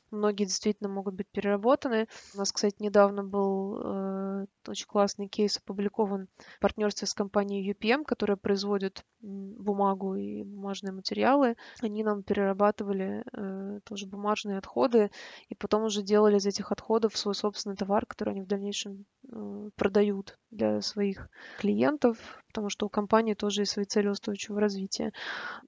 Многие 0.10 0.45
действительно 0.45 0.89
могут 0.89 1.13
быть 1.13 1.27
переработаны. 1.29 2.07
У 2.34 2.38
нас, 2.38 2.51
кстати, 2.51 2.75
недавно 2.79 3.23
был 3.23 3.79
э, 3.81 4.45
очень 4.67 4.88
классный 4.88 5.27
кейс 5.27 5.57
опубликован 5.57 6.27
в 6.57 6.60
партнерстве 6.60 7.07
с 7.07 7.13
компанией 7.13 7.71
UPM, 7.71 8.03
которая 8.03 8.36
производит 8.36 9.05
бумагу 9.21 10.15
и 10.15 10.43
бумажные 10.43 10.91
материалы. 10.91 11.55
Они 11.81 12.03
нам 12.03 12.23
перерабатывали 12.23 13.23
э, 13.31 13.79
тоже 13.84 14.07
бумажные 14.07 14.57
отходы 14.57 15.12
и 15.49 15.55
потом 15.55 15.84
уже 15.84 16.01
делали 16.01 16.38
из 16.38 16.45
этих 16.45 16.71
отходов 16.71 17.15
свой 17.17 17.36
собственный 17.36 17.75
товар, 17.75 18.05
который 18.05 18.31
они 18.31 18.41
в 18.41 18.47
дальнейшем 18.47 19.05
э, 19.31 19.61
продают 19.76 20.38
для 20.52 20.82
своих 20.82 21.30
клиентов, 21.60 22.17
потому 22.47 22.69
что 22.69 22.86
у 22.86 22.89
компании 22.89 23.34
тоже 23.34 23.62
есть 23.62 23.71
свои 23.71 23.86
цели 23.86 24.08
устойчивого 24.08 24.60
развития. 24.60 25.13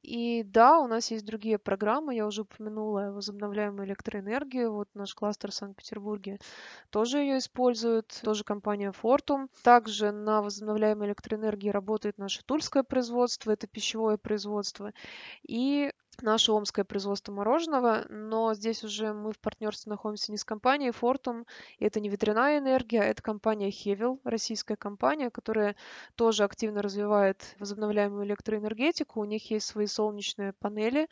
И 0.02 0.44
да, 0.44 0.80
у 0.80 0.88
нас 0.88 1.12
есть 1.12 1.26
другие 1.26 1.58
программы, 1.58 2.16
я 2.16 2.28
уже 2.28 2.42
упомянула 2.42 3.12
возобновляемую 3.12 3.88
электроэнергию, 3.88 4.74
вот 4.74 4.90
наш 4.94 5.14
кластер 5.14 5.52
в 5.52 5.56
Санкт-Петербурге 5.56 6.40
тоже 6.90 7.20
ее 7.20 7.38
использует, 7.38 8.20
тоже 8.24 8.44
компания 8.44 8.92
Fortum. 8.92 9.48
Также 9.64 10.12
на 10.12 10.42
возобновляемой 10.42 11.08
электроэнергии 11.08 11.70
работает 11.70 12.18
наше 12.18 12.44
тульское 12.44 12.84
производство, 12.84 13.52
это 13.52 13.68
пищевое 13.68 14.18
производство. 14.18 14.92
И 15.48 15.94
наше 16.22 16.52
омское 16.52 16.86
производство 16.86 17.32
мороженого, 17.32 18.06
но 18.10 18.54
здесь 18.54 18.84
уже 18.84 19.14
мы 19.14 19.32
в 19.32 19.40
партнерстве 19.40 19.90
находимся 19.90 20.32
не 20.32 20.38
с 20.38 20.46
компанией 20.46 20.92
Fortum, 20.92 21.46
и 21.80 21.86
это 21.86 22.00
не 22.00 22.10
ветряная 22.10 22.60
энергия, 22.60 23.02
а 23.02 23.06
это 23.06 23.22
компания 23.22 23.70
Hevil, 23.70 24.20
российская 24.24 24.76
компания, 24.76 25.30
которая 25.30 25.76
тоже 26.16 26.44
активно 26.44 26.82
развивает 26.82 27.56
возобновляемую 27.60 28.26
электроэнергетику. 28.26 29.22
У 29.22 29.26
них 29.26 29.50
есть 29.52 29.66
свои 29.66 29.88
солнечные 29.88 30.54
панели, 30.54 31.08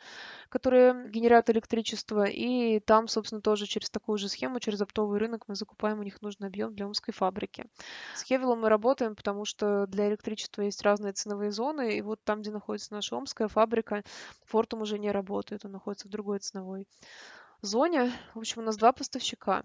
которые 0.48 1.08
генерят 1.10 1.50
электричество, 1.50 2.24
и 2.24 2.80
там, 2.80 3.08
собственно, 3.08 3.40
тоже 3.40 3.66
через 3.66 3.90
такую 3.90 4.18
же 4.18 4.28
схему, 4.28 4.60
через 4.60 4.80
оптовый 4.80 5.18
рынок 5.18 5.44
мы 5.48 5.54
закупаем 5.54 6.00
у 6.00 6.02
них 6.02 6.22
нужный 6.22 6.48
объем 6.48 6.74
для 6.74 6.86
омской 6.86 7.12
фабрики. 7.12 7.66
С 8.14 8.30
Hevil 8.30 8.54
мы 8.56 8.68
работаем, 8.68 9.16
потому 9.16 9.44
что 9.44 9.86
для 9.86 10.08
электричества 10.08 10.62
есть 10.62 10.82
разные 10.82 11.12
ценовые 11.12 11.50
зоны, 11.50 11.96
и 11.96 12.02
вот 12.02 12.22
там, 12.24 12.42
где 12.42 12.50
находится 12.50 12.92
наша 12.92 13.16
омская 13.16 13.48
фабрика, 13.48 14.02
Fortum 14.50 14.82
уже 14.82 14.91
уже 14.92 14.98
не 14.98 15.10
работает, 15.10 15.64
он 15.64 15.72
находится 15.72 16.06
в 16.06 16.10
другой 16.10 16.38
ценовой 16.38 16.86
зоне. 17.62 18.10
В 18.34 18.40
общем, 18.40 18.62
у 18.62 18.64
нас 18.64 18.76
два 18.76 18.92
поставщика. 18.92 19.62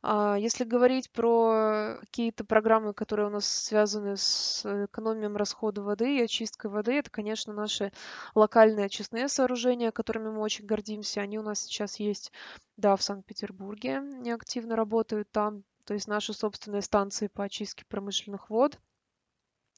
А, 0.00 0.36
если 0.38 0.64
говорить 0.64 1.10
про 1.10 1.98
какие-то 2.00 2.44
программы, 2.44 2.94
которые 2.94 3.26
у 3.26 3.30
нас 3.30 3.46
связаны 3.46 4.16
с 4.16 4.64
экономией 4.86 5.36
расхода 5.36 5.82
воды 5.82 6.18
и 6.18 6.22
очисткой 6.22 6.70
воды, 6.70 6.94
это, 6.94 7.10
конечно, 7.10 7.52
наши 7.52 7.92
локальные 8.34 8.86
очистные 8.86 9.28
сооружения, 9.28 9.90
которыми 9.90 10.30
мы 10.30 10.40
очень 10.40 10.66
гордимся. 10.66 11.20
Они 11.20 11.38
у 11.38 11.42
нас 11.42 11.60
сейчас 11.60 11.96
есть, 11.98 12.32
да, 12.76 12.96
в 12.96 13.02
Санкт-Петербурге, 13.02 13.98
они 13.98 14.30
активно 14.30 14.76
работают 14.76 15.30
там. 15.32 15.64
То 15.84 15.94
есть 15.94 16.06
наши 16.06 16.32
собственные 16.32 16.82
станции 16.82 17.26
по 17.26 17.44
очистке 17.44 17.84
промышленных 17.88 18.48
вод– 18.48 18.78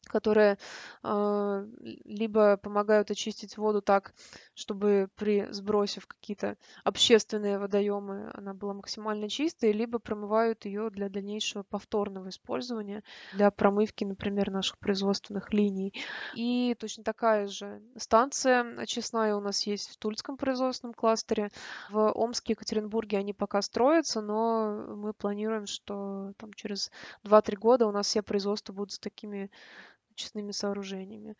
которые 0.06 0.58
э, 1.02 1.66
либо 2.04 2.56
помогают 2.56 3.10
очистить 3.10 3.56
воду 3.56 3.82
так, 3.82 4.14
чтобы 4.54 5.08
при 5.16 5.46
сбросе 5.50 6.00
в 6.00 6.06
какие-то 6.06 6.56
общественные 6.84 7.58
водоемы 7.58 8.30
она 8.34 8.54
была 8.54 8.74
максимально 8.74 9.28
чистой, 9.28 9.72
либо 9.72 9.98
промывают 9.98 10.64
ее 10.64 10.90
для 10.90 11.08
дальнейшего 11.08 11.62
повторного 11.62 12.28
использования, 12.28 13.02
для 13.32 13.50
промывки, 13.50 14.04
например, 14.04 14.50
наших 14.50 14.78
производственных 14.78 15.52
линий. 15.52 15.92
И 16.34 16.74
точно 16.78 17.04
такая 17.04 17.46
же 17.46 17.82
станция 17.96 18.78
очистная 18.78 19.36
у 19.36 19.40
нас 19.40 19.66
есть 19.66 19.90
в 19.90 19.96
Тульском 19.96 20.36
производственном 20.36 20.94
кластере. 20.94 21.50
В 21.90 22.10
Омске 22.12 22.52
Екатеринбурге 22.52 23.18
они 23.18 23.32
пока 23.32 23.62
строятся, 23.62 24.20
но 24.20 24.84
мы 24.94 25.12
планируем, 25.12 25.66
что 25.66 26.32
там 26.36 26.52
через 26.54 26.90
2-3 27.24 27.56
года 27.56 27.86
у 27.86 27.92
нас 27.92 28.06
все 28.06 28.22
производства 28.22 28.72
будут 28.72 28.92
с 28.92 28.98
такими 28.98 29.50
очистными 30.14 30.52
сооружениями. 30.52 31.36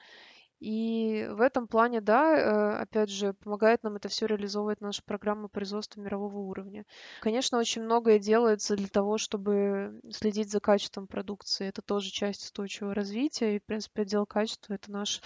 И 0.60 1.28
в 1.30 1.40
этом 1.40 1.66
плане, 1.66 2.00
да, 2.00 2.36
э, 2.36 2.82
опять 2.82 3.10
же, 3.10 3.34
помогает 3.34 3.82
нам 3.82 3.96
это 3.96 4.08
все 4.08 4.26
реализовывать 4.26 4.80
наша 4.80 5.02
программа 5.04 5.48
производства 5.48 6.00
мирового 6.00 6.38
уровня. 6.38 6.84
Конечно, 7.20 7.58
очень 7.58 7.82
многое 7.82 8.18
делается 8.18 8.76
для 8.76 8.88
того, 8.88 9.18
чтобы 9.18 10.00
следить 10.10 10.50
за 10.50 10.60
качеством 10.60 11.06
продукции. 11.06 11.66
Это 11.68 11.82
тоже 11.82 12.10
часть 12.10 12.44
устойчивого 12.44 12.94
развития. 12.94 13.56
И, 13.56 13.58
в 13.58 13.64
принципе, 13.64 14.02
отдел 14.02 14.26
качества— 14.26 14.74
это 14.74 14.90
наш 14.90 15.20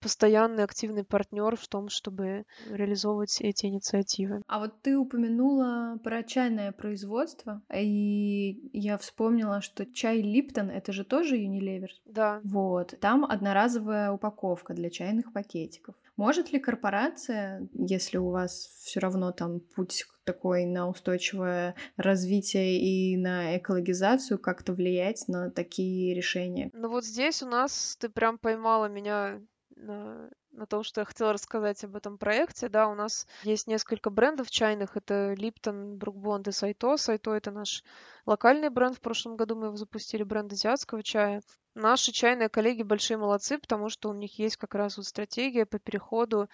постоянный 0.00 0.64
активный 0.64 1.04
партнер 1.04 1.56
в 1.56 1.68
том, 1.68 1.88
чтобы 1.88 2.44
реализовывать 2.68 3.40
эти 3.40 3.66
инициативы. 3.66 4.42
А 4.46 4.58
вот 4.58 4.82
ты 4.82 4.96
упомянула 4.96 5.98
про 6.02 6.22
чайное 6.22 6.72
производство, 6.72 7.62
и 7.72 8.70
я 8.72 8.98
вспомнила, 8.98 9.60
что 9.60 9.86
чай 9.86 10.20
Липтон— 10.22 10.70
это 10.70 10.92
же 10.92 11.04
тоже 11.04 11.36
Unilever. 11.36 11.88
Да. 12.06 12.40
Вот. 12.44 12.94
Там 13.00 13.24
одноразовая 13.24 14.10
упаковка 14.10 14.69
для 14.74 14.90
чайных 14.90 15.32
пакетиков. 15.32 15.94
Может 16.16 16.52
ли 16.52 16.58
корпорация, 16.58 17.68
если 17.72 18.18
у 18.18 18.30
вас 18.30 18.52
все 18.84 19.00
равно 19.00 19.32
там 19.32 19.60
путь 19.60 20.04
такой 20.24 20.64
на 20.66 20.88
устойчивое 20.88 21.74
развитие 21.96 22.78
и 22.78 23.16
на 23.16 23.56
экологизацию, 23.56 24.38
как-то 24.38 24.72
влиять 24.72 25.24
на 25.28 25.50
такие 25.50 26.14
решения? 26.14 26.70
Ну 26.72 26.90
вот 26.90 27.04
здесь 27.04 27.42
у 27.42 27.46
нас 27.46 27.96
ты 27.98 28.08
прям 28.08 28.38
поймала 28.38 28.86
меня 28.86 29.40
на, 29.76 30.30
на 30.52 30.66
том, 30.66 30.82
что 30.82 31.00
я 31.00 31.04
хотела 31.04 31.32
рассказать 31.32 31.82
об 31.84 31.96
этом 31.96 32.18
проекте. 32.18 32.68
Да, 32.68 32.88
у 32.88 32.94
нас 32.94 33.26
есть 33.42 33.66
несколько 33.66 34.10
брендов 34.10 34.50
чайных. 34.50 34.96
Это 34.96 35.34
Липтон, 35.34 35.96
Брукбонд 35.96 36.48
и 36.48 36.52
Сайто. 36.52 36.96
Сайто— 36.96 37.32
это 37.34 37.50
наш 37.50 37.84
локальный 38.26 38.68
бренд. 38.68 38.96
В 38.96 39.00
прошлом 39.00 39.36
году 39.36 39.56
мы 39.56 39.66
его 39.66 39.76
запустили, 39.76 40.22
бренд 40.22 40.52
азиатского 40.52 41.02
чая. 41.02 41.42
Наши 41.74 42.12
чайные 42.12 42.48
коллеги 42.48 42.82
большие 42.82 43.16
молодцы, 43.16 43.58
потому 43.58 43.88
что 43.88 44.10
у 44.10 44.12
них 44.12 44.38
есть 44.38 44.56
как 44.56 44.74
раз 44.74 44.96
вот 44.96 45.06
стратегия 45.06 45.66
по 45.66 45.78
переходу 45.78 46.48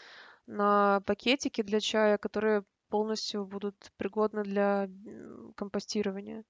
на 0.46 1.00
пакетики 1.06 1.62
для 1.62 1.80
чая, 1.80 2.18
которые 2.18 2.64
полностью 2.88 3.44
будут 3.46 3.92
пригодны 3.96 4.44
для 4.44 4.88
компостирования. 5.56 6.44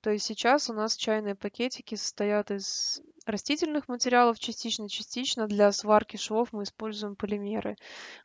То 0.00 0.10
есть 0.10 0.26
сейчас 0.26 0.70
у 0.70 0.72
нас 0.72 0.96
чайные 0.96 1.34
пакетики 1.34 1.94
состоят 1.94 2.50
из 2.50 3.00
растительных 3.26 3.88
материалов 3.88 4.38
частично-частично. 4.38 5.46
Для 5.48 5.72
сварки 5.72 6.16
швов 6.16 6.52
мы 6.52 6.62
используем 6.62 7.16
полимеры. 7.16 7.76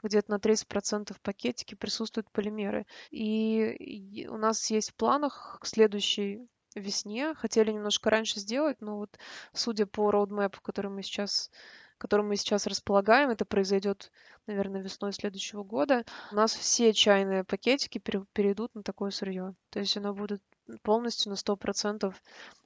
Где-то 0.03 0.31
на 0.31 0.35
30% 0.35 1.13
в 1.13 1.21
пакетике 1.21 1.75
присутствуют 1.75 2.29
полимеры. 2.31 2.85
И 3.09 4.27
у 4.29 4.37
нас 4.37 4.69
есть 4.69 4.91
в 4.91 4.95
планах 4.95 5.57
к 5.59 5.65
следующей 5.65 6.47
весне. 6.75 7.33
Хотели 7.33 7.71
немножко 7.71 8.09
раньше 8.09 8.39
сделать, 8.39 8.79
но 8.81 8.97
вот 8.97 9.17
судя 9.53 9.85
по 9.85 10.11
роудмэпу, 10.11 10.61
который 10.61 10.91
мы 10.91 11.03
сейчас 11.03 11.49
которым 11.97 12.29
мы 12.29 12.35
сейчас 12.35 12.65
располагаем, 12.65 13.29
это 13.29 13.45
произойдет, 13.45 14.11
наверное, 14.47 14.81
весной 14.81 15.13
следующего 15.13 15.63
года, 15.63 16.03
у 16.31 16.35
нас 16.35 16.51
все 16.55 16.93
чайные 16.93 17.43
пакетики 17.43 17.99
перейдут 17.99 18.73
на 18.73 18.81
такое 18.81 19.11
сырье. 19.11 19.53
То 19.69 19.77
есть 19.77 19.95
оно 19.97 20.11
будет 20.15 20.41
полностью 20.83 21.31
на 21.31 21.35
100% 21.35 22.13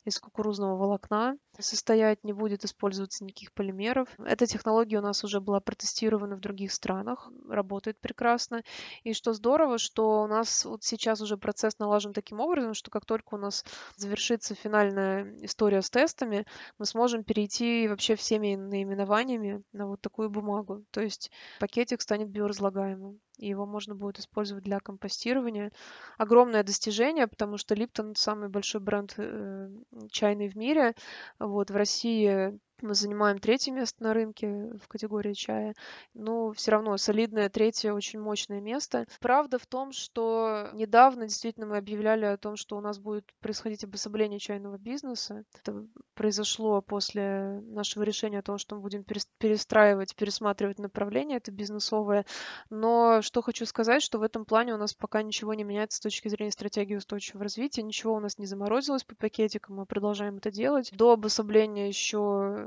из 0.06 0.20
кукурузного 0.20 0.78
волокна 0.78 1.38
состоять, 1.60 2.24
не 2.24 2.34
будет 2.34 2.64
использоваться 2.64 3.24
никаких 3.24 3.54
полимеров. 3.54 4.08
Эта 4.20 4.46
технология 4.46 5.00
у 5.00 5.02
нас 5.02 5.24
уже 5.24 5.42
была 5.42 5.60
протестирована 5.60 6.36
в 6.36 6.42
других 6.42 6.72
странах, 6.72 7.30
работает 7.50 8.00
прекрасно. 8.00 8.62
И 9.04 9.14
что 9.14 9.34
здорово, 9.34 9.78
что 9.78 10.24
у 10.24 10.28
нас 10.28 10.66
вот 10.66 10.84
сейчас 10.84 11.22
уже 11.22 11.38
процесс 11.38 11.80
налажен 11.80 12.14
таким 12.14 12.40
образом, 12.40 12.74
что 12.74 12.92
как 12.92 13.06
только 13.06 13.36
у 13.36 13.38
нас 13.38 13.66
завершится 13.96 14.54
финальная 14.54 15.34
история 15.42 15.82
с 15.82 15.90
тестами, 15.90 16.46
мы 16.78 16.86
сможем 16.86 17.24
перейти 17.24 17.88
вообще 17.88 18.16
всеми 18.16 18.56
наименованиями 18.56 19.64
на 19.74 19.88
вот 19.88 20.02
такую 20.02 20.30
бумагу. 20.30 20.86
То 20.92 21.02
есть 21.02 21.32
пакетик 21.60 22.02
станет 22.02 22.30
биоразлагаемым 22.30 23.20
и 23.38 23.48
его 23.48 23.66
можно 23.66 23.96
будет 23.96 24.20
использовать 24.20 24.64
для 24.64 24.80
компостирования. 24.80 25.72
Огромное 26.18 26.64
достижение, 26.64 27.28
потому 27.28 27.58
что 27.58 27.76
Липтон 27.76 28.16
самый 28.16 28.50
большой 28.50 28.82
бренд 28.82 29.14
э, 29.18 29.70
чайный 30.12 30.50
в 30.50 30.56
мире. 30.56 30.94
Вот, 31.40 31.72
в 31.72 31.76
России 31.76 32.60
мы 32.82 32.94
занимаем 32.94 33.40
третье 33.40 33.72
место 33.72 34.04
на 34.04 34.14
рынке 34.14 34.72
в 34.82 34.88
категории 34.88 35.34
чая. 35.34 35.74
Но 36.14 36.52
все 36.52 36.72
равно 36.72 36.98
солидное 36.98 37.50
третье, 37.50 37.94
очень 37.94 38.20
мощное 38.20 38.62
место. 38.62 39.06
Правда 39.20 39.58
в 39.58 39.66
том, 39.66 39.92
что 39.92 40.70
недавно 40.74 41.28
действительно 41.28 41.66
мы 41.66 41.78
объявляли 41.78 42.26
о 42.26 42.38
том, 42.38 42.56
что 42.56 42.78
у 42.78 42.82
нас 42.82 43.00
будет 43.00 43.26
происходить 43.40 43.84
обособление 43.84 44.40
чайного 44.40 44.78
бизнеса. 44.78 45.44
Это 45.62 45.86
произошло 46.14 46.82
после 46.82 47.62
нашего 47.68 48.04
решения 48.04 48.40
о 48.40 48.44
том, 48.44 48.58
что 48.58 48.76
мы 48.76 48.82
будем 48.82 49.04
перестраивать, 49.38 50.16
пересматривать 50.16 50.80
направление, 50.80 51.38
это 51.38 51.52
бизнесовое. 51.52 52.26
Но 52.70 53.22
что 53.22 53.42
хочу 53.42 53.66
сказать, 53.66 54.02
что 54.02 54.20
в 54.20 54.24
этом 54.24 54.46
плане 54.46 54.74
у 54.74 54.78
нас 54.78 54.94
пока 54.94 55.22
ничего 55.22 55.54
не 55.54 55.64
меняется 55.64 55.98
с 55.98 56.02
точки 56.02 56.28
зрения 56.28 56.52
стратегии 56.52 56.96
устойчивого 56.96 57.44
развития, 57.44 57.84
ничего 57.84 58.16
у 58.16 58.20
нас 58.20 58.38
не 58.38 58.46
заморозилось 58.46 59.04
по 59.04 59.16
пакетикам, 59.16 59.78
мы 59.78 59.86
продолжаем 59.86 60.38
это 60.38 60.52
делать. 60.52 60.92
До 60.94 61.14
обособления 61.14 61.88
еще 61.88 62.65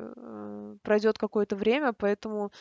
пройдет 0.82 1.18
какое-то 1.18 1.56
время, 1.56 1.92
поэтому 1.92 2.52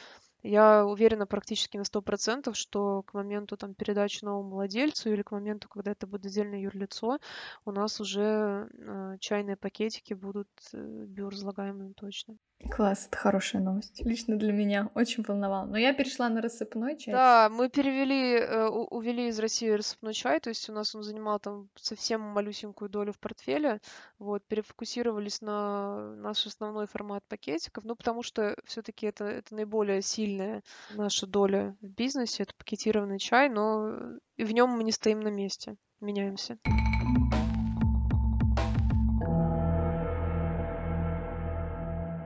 я 0.47 0.85
уверена 0.85 1.25
практически 1.27 1.77
на 1.77 1.83
100%, 1.83 2.53
что 2.53 3.03
к 3.03 3.13
моменту 3.13 3.57
там, 3.57 3.73
передачи 3.73 4.23
новому 4.23 4.55
владельцу 4.55 5.11
или 5.11 5.21
к 5.21 5.31
моменту, 5.31 5.67
когда 5.69 5.91
это 5.91 6.07
будет 6.07 6.25
отдельное 6.25 6.59
юрлицо, 6.59 7.19
у 7.65 7.71
нас 7.71 7.99
уже 7.99 8.69
э, 8.71 9.17
чайные 9.19 9.57
пакетики 9.57 10.13
будут 10.13 10.49
э, 10.73 11.05
биоразлагаемыми 11.07 11.93
точно. 11.93 12.37
Класс, 12.71 13.07
это 13.07 13.17
хорошая 13.17 13.61
новость. 13.61 14.01
Лично 14.03 14.35
для 14.35 14.51
меня 14.51 14.89
очень 14.95 15.23
волновало. 15.23 15.65
Но 15.65 15.77
я 15.77 15.93
перешла 15.93 16.27
на 16.27 16.41
рассыпной 16.41 16.97
чай. 16.97 17.13
Да, 17.13 17.49
мы 17.51 17.69
перевели, 17.69 18.35
э, 18.39 18.67
увели 18.67 19.27
из 19.27 19.39
России 19.39 19.69
рассыпной 19.69 20.13
чай, 20.13 20.39
то 20.39 20.49
есть 20.49 20.67
у 20.69 20.73
нас 20.73 20.95
он 20.95 21.03
занимал 21.03 21.39
там 21.39 21.69
совсем 21.75 22.21
малюсенькую 22.21 22.89
долю 22.89 23.13
в 23.13 23.19
портфеле. 23.19 23.79
Вот, 24.17 24.43
перефокусировались 24.47 25.41
на 25.41 26.15
наш 26.15 26.47
основной 26.47 26.87
формат 26.87 27.23
пакетиков, 27.27 27.83
ну, 27.83 27.95
потому 27.95 28.23
что 28.23 28.57
все-таки 28.65 29.05
это, 29.05 29.25
это 29.25 29.53
наиболее 29.53 30.01
сильная 30.37 30.63
наша 30.91 31.27
доля 31.27 31.75
в 31.81 31.87
бизнесе, 31.87 32.43
это 32.43 32.53
пакетированный 32.57 33.19
чай, 33.19 33.49
но 33.49 34.17
в 34.37 34.51
нем 34.51 34.71
мы 34.71 34.83
не 34.83 34.91
стоим 34.91 35.19
на 35.19 35.29
месте, 35.29 35.75
меняемся. 35.99 36.57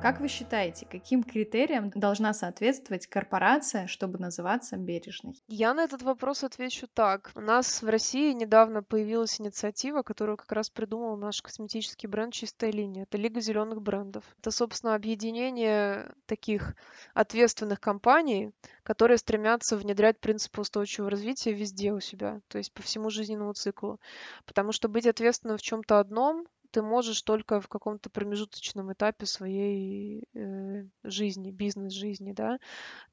Как 0.02 0.20
вы 0.20 0.30
считаете, 0.30 0.88
каким 0.90 1.24
критериям 1.24 1.92
должна 1.92 2.34
соответствовать 2.34 3.06
корпорация, 3.06 3.86
чтобы 3.86 4.18
называться 4.18 4.76
бережной? 4.76 5.36
Я 5.48 5.76
на 5.76 5.84
этот 5.84 6.02
вопрос 6.02 6.44
отвечу 6.44 6.88
так. 6.92 7.32
У 7.36 7.40
нас 7.40 7.84
в 7.84 7.88
России 7.88 8.34
недавно 8.34 8.82
появилась 8.82 9.40
инициатива, 9.40 10.02
которую 10.02 10.38
как 10.38 10.52
раз 10.54 10.72
придумал 10.72 11.18
наш 11.18 11.44
косметический 11.44 12.10
бренд 12.10 12.34
«Чистая 12.34 12.72
линия». 12.72 13.04
Это 13.04 13.20
Лига 13.20 13.42
зеленых 13.42 13.84
брендов. 13.84 14.24
Это, 14.40 14.50
собственно, 14.50 14.96
объединение 14.96 16.12
таких 16.26 16.74
ответственных 17.14 17.80
компаний, 17.80 18.54
которые 18.82 19.20
стремятся 19.20 19.78
внедрять 19.78 20.20
принципы 20.20 20.62
устойчивого 20.62 21.12
развития 21.12 21.54
везде 21.54 21.94
у 21.94 22.00
себя, 22.00 22.42
то 22.48 22.58
есть 22.58 22.74
по 22.74 22.82
всему 22.82 23.12
жизненному 23.12 23.54
циклу. 23.54 24.00
Потому 24.48 24.72
что 24.72 24.90
быть 24.90 25.06
ответственным 25.06 25.58
в 25.58 25.62
чем-то 25.62 26.00
одном 26.00 26.48
ты 26.72 26.82
можешь 26.82 27.22
только 27.22 27.60
в 27.62 27.68
каком-то 27.68 28.10
промежуточном 28.10 28.94
этапе 28.94 29.26
своей 29.26 30.24
э, 30.34 30.86
жизни, 31.04 31.52
бизнес-жизни, 31.52 32.32
да. 32.32 32.58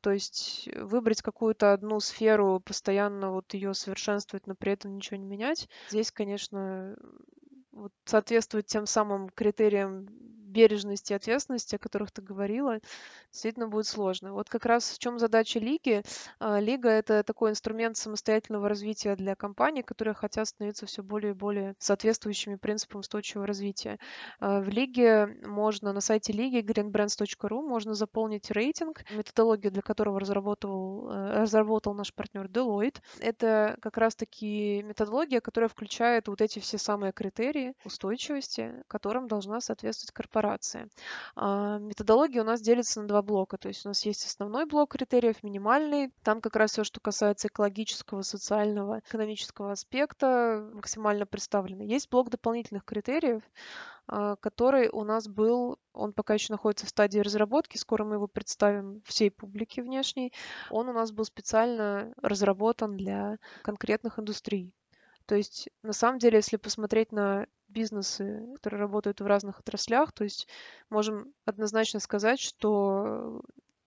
То 0.00 0.10
есть 0.10 0.68
выбрать 0.76 1.22
какую-то 1.22 1.72
одну 1.72 2.00
сферу, 2.00 2.60
постоянно 2.60 3.32
вот 3.32 3.52
ее 3.54 3.74
совершенствовать, 3.74 4.46
но 4.46 4.54
при 4.54 4.72
этом 4.72 4.96
ничего 4.96 5.16
не 5.16 5.26
менять. 5.26 5.68
Здесь, 5.90 6.10
конечно, 6.10 6.96
вот 7.72 7.92
соответствует 8.04 8.66
тем 8.66 8.86
самым 8.86 9.28
критериям 9.30 10.08
бережности 10.48 11.12
и 11.12 11.16
ответственности, 11.16 11.76
о 11.76 11.78
которых 11.78 12.10
ты 12.10 12.22
говорила, 12.22 12.80
действительно 13.30 13.68
будет 13.68 13.86
сложно. 13.86 14.32
Вот 14.32 14.48
как 14.48 14.66
раз 14.66 14.90
в 14.90 14.98
чем 14.98 15.18
задача 15.18 15.58
лиги. 15.58 16.02
А, 16.40 16.58
лига— 16.58 16.88
это 16.90 17.22
такой 17.22 17.50
инструмент 17.50 17.96
самостоятельного 17.96 18.68
развития 18.68 19.16
для 19.16 19.34
компаний, 19.34 19.82
которые 19.82 20.14
хотят 20.14 20.48
становиться 20.48 20.86
все 20.86 21.02
более 21.02 21.32
и 21.32 21.34
более 21.34 21.74
соответствующими 21.78 22.56
принципам 22.56 23.00
устойчивого 23.00 23.46
развития. 23.46 23.98
А, 24.40 24.60
в 24.60 24.68
лиге 24.68 25.26
можно 25.44 25.92
на 25.92 26.00
сайте 26.00 26.32
лиги 26.32 26.58
greenbrands.ru 26.58 27.62
можно 27.62 27.94
заполнить 27.94 28.50
рейтинг, 28.50 29.04
методологию 29.10 29.72
для 29.72 29.82
которого 29.82 30.20
разработал, 30.20 31.10
э, 31.10 31.42
разработал 31.42 31.94
наш 31.94 32.12
партнер 32.14 32.46
Deloitte. 32.46 33.00
Это 33.20 33.76
как 33.80 33.96
раз-таки 33.98 34.82
методология, 34.82 35.40
которая 35.40 35.68
включает 35.68 36.28
вот 36.28 36.40
эти 36.40 36.58
все 36.58 36.78
самые 36.78 37.12
критерии 37.12 37.74
устойчивости, 37.84 38.82
которым 38.88 39.28
должна 39.28 39.60
соответствовать 39.60 40.12
корпорация 40.12 40.37
корпорации. 40.38 40.88
А, 41.36 41.78
методология 41.78 42.42
у 42.42 42.44
нас 42.44 42.60
делится 42.60 43.00
на 43.00 43.08
два 43.08 43.22
блока. 43.22 43.58
То 43.58 43.68
есть 43.68 43.84
у 43.84 43.88
нас 43.88 44.04
есть 44.06 44.24
основной 44.24 44.66
блок 44.66 44.92
критериев, 44.92 45.42
минимальный. 45.42 46.12
Там 46.22 46.40
как 46.40 46.56
раз 46.56 46.72
все, 46.72 46.84
что 46.84 47.00
касается 47.00 47.48
экологического, 47.48 48.22
социального, 48.22 49.00
экономического 49.00 49.72
аспекта, 49.72 50.68
максимально 50.72 51.26
представлено. 51.26 51.82
Есть 51.82 52.10
блок 52.10 52.30
дополнительных 52.30 52.84
критериев, 52.84 53.42
а, 54.06 54.36
который 54.36 54.88
у 54.88 55.04
нас 55.04 55.28
был, 55.28 55.78
он 55.92 56.12
пока 56.12 56.34
еще 56.34 56.52
находится 56.52 56.86
в 56.86 56.90
стадии 56.90 57.20
разработки, 57.20 57.76
скоро 57.76 58.04
мы 58.04 58.14
его 58.14 58.28
представим 58.28 59.02
всей 59.04 59.30
публике 59.30 59.82
внешней. 59.82 60.32
Он 60.70 60.88
у 60.88 60.92
нас 60.92 61.10
был 61.12 61.24
специально 61.24 62.12
разработан 62.22 62.96
для 62.96 63.38
конкретных 63.62 64.18
индустрий. 64.18 64.72
То 65.28 65.34
есть, 65.36 65.68
на 65.82 65.92
самом 65.92 66.18
деле, 66.18 66.38
если 66.38 66.56
посмотреть 66.56 67.12
на 67.12 67.46
бизнесы, 67.68 68.46
которые 68.54 68.80
работают 68.80 69.20
в 69.20 69.26
разных 69.26 69.60
отраслях, 69.60 70.10
то 70.12 70.24
есть 70.24 70.48
можем 70.88 71.34
однозначно 71.44 72.00
сказать, 72.00 72.40
что 72.40 73.42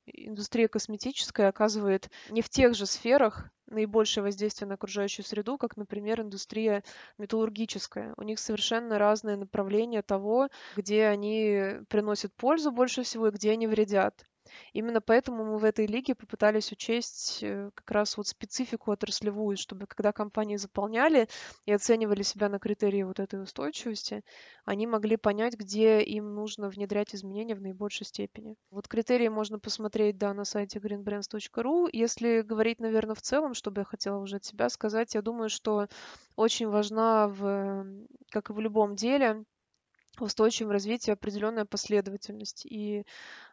индустрия 0.06 0.68
косметическая 0.68 1.50
оказывает 1.50 2.12
не 2.30 2.44
в 2.44 2.50
тех 2.50 2.76
же 2.76 2.86
сферах 2.86 3.50
наибольшее 3.66 4.24
воздействие 4.24 4.68
на 4.68 4.76
окружающую 4.76 5.26
среду, 5.26 5.58
как, 5.58 5.78
например, 5.78 6.22
индустрия 6.22 6.84
металлургическая. 7.18 8.14
У 8.18 8.22
них 8.22 8.38
совершенно 8.38 9.00
разные 9.00 9.36
направления 9.36 10.04
того, 10.04 10.48
где 10.76 11.06
они 11.06 11.80
приносят 11.90 12.36
пользу 12.36 12.72
больше 12.72 13.02
всего 13.02 13.30
и 13.30 13.32
где 13.32 13.50
они 13.52 13.66
вредят. 13.66 14.28
Именно 14.74 15.02
поэтому 15.02 15.46
мы 15.46 15.58
в 15.58 15.64
этой 15.64 15.86
лиге 15.86 16.16
попытались 16.16 16.72
учесть 16.72 17.40
э, 17.42 17.72
как 17.74 17.90
раз 17.92 18.18
вот 18.18 18.28
специфику 18.28 18.92
отраслевую, 18.92 19.58
чтобы 19.58 19.88
когда 19.88 20.12
компании 20.12 20.58
заполняли 20.58 21.28
и 21.66 21.72
оценивали 21.72 22.24
себя 22.24 22.50
на 22.50 22.60
критерии 22.60 23.04
вот 23.04 23.20
этой 23.20 23.42
устойчивости, 23.42 24.24
они 24.66 24.88
могли 24.88 25.18
понять, 25.18 25.56
где 25.56 26.02
им 26.02 26.36
нужно 26.36 26.70
внедрять 26.70 27.16
изменения 27.16 27.56
в 27.56 27.62
наибольшей 27.62 28.06
степени. 28.06 28.56
Вот 28.70 28.88
критерии 28.88 29.28
можно 29.28 29.60
посмотреть, 29.60 30.18
да, 30.18 30.34
на 30.34 30.46
сайте 30.46 30.80
greenbrands.ru. 30.80 31.90
Если 31.92 32.42
говорить, 32.42 32.80
наверное, 32.80 33.16
в 33.16 33.22
целом, 33.22 33.54
чтобы 33.54 33.82
я 33.82 33.86
хотела 33.86 34.18
уже 34.18 34.38
от 34.38 34.46
себя 34.46 34.70
сказать, 34.70 35.16
я 35.16 35.22
думаю, 35.22 35.50
что 35.50 35.88
очень 36.36 36.68
важна, 36.68 37.28
в, 37.28 37.86
как 38.30 38.50
и 38.50 38.54
в 38.54 38.60
любом 38.60 38.96
деле, 38.96 39.46
в 40.18 40.24
устойчивом 40.24 40.72
развитии 40.72 41.12
определенная 41.12 41.66
последовательность. 41.66 42.66
И 42.66 43.06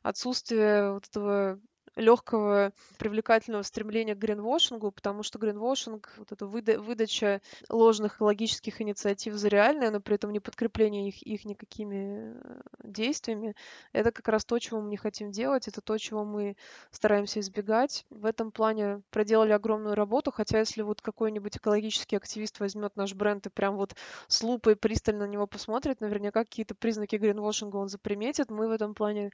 отсутствие 0.02 0.92
вот 0.92 1.06
этого 1.08 1.60
легкого 1.98 2.72
привлекательного 2.98 3.62
стремления 3.62 4.14
к 4.14 4.18
гринвошингу, 4.18 4.90
потому 4.90 5.22
что 5.22 5.38
гринвошинг, 5.38 6.14
вот 6.16 6.32
эта 6.32 6.46
выда- 6.46 6.78
выдача 6.78 7.40
ложных 7.68 8.16
экологических 8.16 8.80
инициатив 8.80 9.34
за 9.34 9.48
реальные, 9.48 9.90
но 9.90 10.00
при 10.00 10.14
этом 10.14 10.32
не 10.32 10.40
подкрепление 10.40 11.08
их, 11.08 11.22
их 11.22 11.44
никакими 11.44 12.34
э, 12.34 12.60
действиями, 12.84 13.54
это 13.92 14.12
как 14.12 14.28
раз 14.28 14.44
то, 14.44 14.58
чего 14.58 14.80
мы 14.80 14.88
не 14.88 14.96
хотим 14.96 15.30
делать, 15.30 15.68
это 15.68 15.80
то, 15.80 15.98
чего 15.98 16.24
мы 16.24 16.56
стараемся 16.90 17.40
избегать. 17.40 18.06
В 18.10 18.24
этом 18.24 18.52
плане 18.52 19.02
проделали 19.10 19.52
огромную 19.52 19.94
работу, 19.94 20.30
хотя 20.30 20.60
если 20.60 20.82
вот 20.82 21.00
какой-нибудь 21.00 21.56
экологический 21.56 22.16
активист 22.16 22.60
возьмет 22.60 22.96
наш 22.96 23.14
бренд 23.14 23.46
и 23.46 23.50
прям 23.50 23.76
вот 23.76 23.94
с 24.28 24.42
лупой 24.42 24.76
пристально 24.76 25.26
на 25.26 25.30
него 25.30 25.46
посмотрит, 25.46 26.00
наверняка 26.00 26.44
какие-то 26.44 26.74
признаки 26.74 27.16
гринвошинга 27.16 27.76
он 27.76 27.88
заприметит. 27.88 28.50
Мы 28.50 28.68
в 28.68 28.70
этом 28.70 28.94
плане 28.94 29.30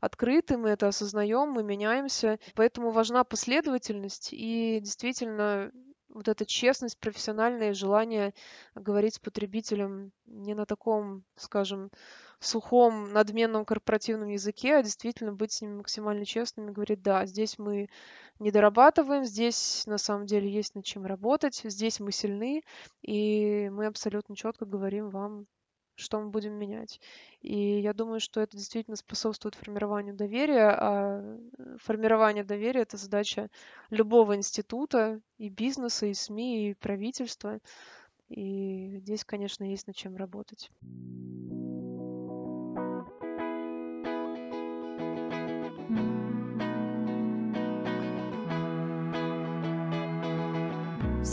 открыты, 0.00 0.56
мы 0.56 0.70
это 0.70 0.88
осознаем, 0.88 1.50
мы 1.50 1.62
меняем 1.62 2.07
занимаемся. 2.08 2.38
Поэтому 2.54 2.90
важна 2.90 3.24
последовательность 3.24 4.30
и 4.32 4.80
действительно 4.82 5.70
вот 6.08 6.26
эта 6.26 6.46
честность, 6.46 6.98
профессиональное 6.98 7.74
желание 7.74 8.32
говорить 8.74 9.16
с 9.16 9.18
потребителем 9.18 10.10
не 10.24 10.54
на 10.54 10.64
таком, 10.64 11.22
скажем, 11.36 11.90
сухом, 12.40 13.12
надменном 13.12 13.66
корпоративном 13.66 14.30
языке, 14.30 14.76
а 14.76 14.82
действительно 14.82 15.32
быть 15.32 15.52
с 15.52 15.60
ними 15.60 15.74
максимально 15.74 16.24
честными, 16.24 16.70
говорить, 16.70 17.02
да, 17.02 17.26
здесь 17.26 17.58
мы 17.58 17.88
не 18.38 18.50
дорабатываем, 18.50 19.24
здесь 19.24 19.82
на 19.86 19.98
самом 19.98 20.24
деле 20.24 20.50
есть 20.50 20.74
над 20.74 20.84
чем 20.84 21.04
работать, 21.04 21.60
здесь 21.64 22.00
мы 22.00 22.10
сильны, 22.10 22.62
и 23.02 23.68
мы 23.70 23.86
абсолютно 23.86 24.34
четко 24.34 24.64
говорим 24.64 25.10
вам, 25.10 25.46
что 25.98 26.20
мы 26.20 26.30
будем 26.30 26.54
менять. 26.54 27.00
И 27.42 27.80
я 27.80 27.92
думаю, 27.92 28.20
что 28.20 28.40
это 28.40 28.56
действительно 28.56 28.96
способствует 28.96 29.54
формированию 29.54 30.14
доверия, 30.14 30.70
а 30.70 31.38
э, 31.58 31.76
формирование 31.82 32.44
доверия— 32.44 32.80
это 32.82 32.96
задача 32.96 33.50
любого 33.90 34.36
института, 34.36 35.20
и 35.38 35.48
бизнеса, 35.48 36.06
и 36.06 36.14
СМИ, 36.14 36.70
и 36.70 36.74
правительства. 36.74 37.58
И 38.28 38.98
здесь, 38.98 39.24
конечно, 39.24 39.64
есть 39.64 39.86
над 39.86 39.96
чем 39.96 40.16
работать. 40.16 40.70